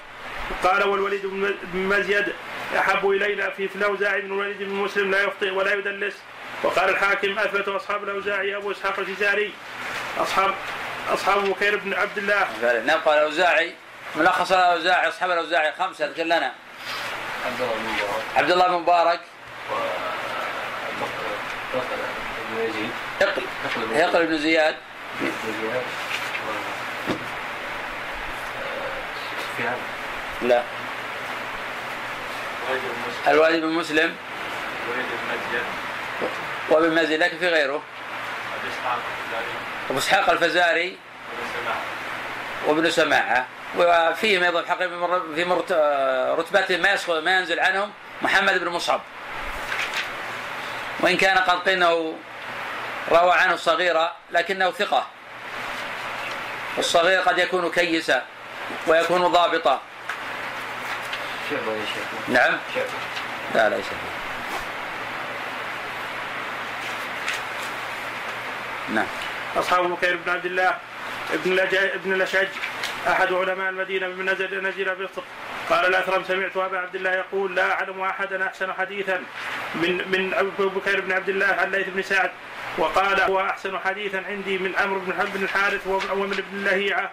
[0.64, 2.32] قال والوليد بن بن مزيد
[2.78, 6.14] أحب إلينا في في الاوزاعي من الوليد بن مسلم لا يخطئ ولا يدلس.
[6.62, 9.52] وقال الحاكم أثبت أصحاب الاوزاعي أبو إسحاق الجزاري.
[10.18, 10.54] اصحاب
[11.12, 12.48] أصحاب بكير بن عبد الله.
[12.62, 13.74] نبقى الأوزاعي.
[14.16, 16.52] ملخص الأوزاعي أصحاب الأوزاعي خمسة اذكر لنا.
[17.46, 18.24] عبد الله بن مبارك.
[18.36, 19.20] عبد الله بن مبارك.
[21.74, 21.78] و
[22.50, 22.90] بن يزيد.
[24.02, 24.76] هقل بن زياد.
[25.20, 25.30] بن
[29.56, 29.78] سفيان.
[30.42, 30.62] لا.
[32.68, 33.26] وليد بن مسلم.
[33.28, 33.68] الوالد بن
[36.70, 37.82] وابن مزيد لكن في غيره.
[38.60, 39.52] ابي إسحاق الفزاري.
[39.90, 40.98] أبو إسحاق الفزاري.
[41.38, 41.76] ابن سماع
[42.66, 45.44] وابن سماعة وفيهم أيضا حقيقة في
[46.38, 49.00] رتبتهم ما يسقط ما ينزل عنهم محمد بن مصعب.
[51.00, 51.82] وإن كان قد قيل
[53.10, 55.06] روى عنه الصغيرة لكنه ثقة.
[56.78, 58.22] الصغير قد يكون كيسا
[58.86, 59.80] ويكون ضابطا.
[61.50, 62.28] شعبة يا شيخ.
[62.28, 62.58] نعم.
[62.74, 62.88] شعبة
[63.54, 64.18] لا ليس فيه
[68.94, 69.06] نعم.
[69.56, 70.76] أصحاب بكير بن عبد الله
[71.34, 72.48] ابن ابن الأشج
[73.08, 75.22] أحد علماء المدينة من نزل نزل بصر
[75.70, 79.22] قال الأثرم سمعت أبا عبد الله يقول لا أعلم أحدا أحسن حديثا
[79.74, 82.30] من من أبو بكير بن عبد الله عن ليث بن سعد.
[82.78, 87.10] وقال هو أحسن حديثا عندي من عمرو بن حب بن الحارث ومن ومن ابن لهيعة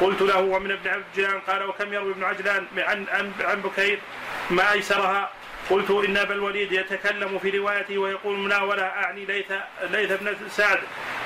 [0.00, 4.00] قلت له ومن ابن عجلان قال وكم يروي ابن عجلان عن عن عن بكير
[4.50, 5.30] ما أيسرها؟
[5.70, 10.78] قلت إن أبا الوليد يتكلم في روايته ويقول مناوله أعني ليث ليث بن سعد.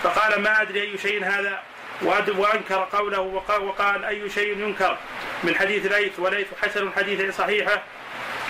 [0.02, 1.62] فقال ما أدري أي شيء هذا.
[2.02, 4.98] وأنكر قوله وقال, وقال أي شيء ينكر
[5.42, 7.82] من حديث ليث وليث حسن حديث صحيحة.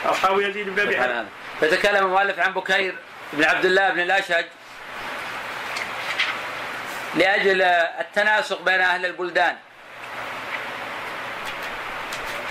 [0.04, 1.26] أصحاب يزيد بن ابي.
[1.60, 2.94] فتكلم المؤلف عن بكير
[3.32, 4.44] بن عبد الله بن الاشج
[7.14, 9.56] لأجل التناسق بين أهل البلدان.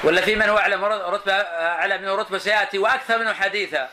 [0.03, 3.89] ولا في من هو اعلى من رتبه اعلى منه رتبة سيأتي وأكثر منه حديثا.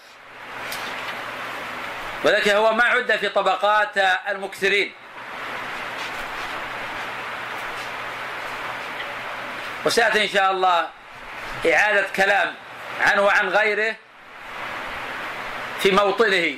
[2.25, 3.99] ولكن هو ما عد في طبقات
[4.29, 4.93] المكثرين.
[9.85, 10.89] وسيأتي إن شاء الله
[11.73, 12.55] إعادة كلام
[13.01, 13.97] عنه وعن غيره
[15.81, 16.57] في موطنه.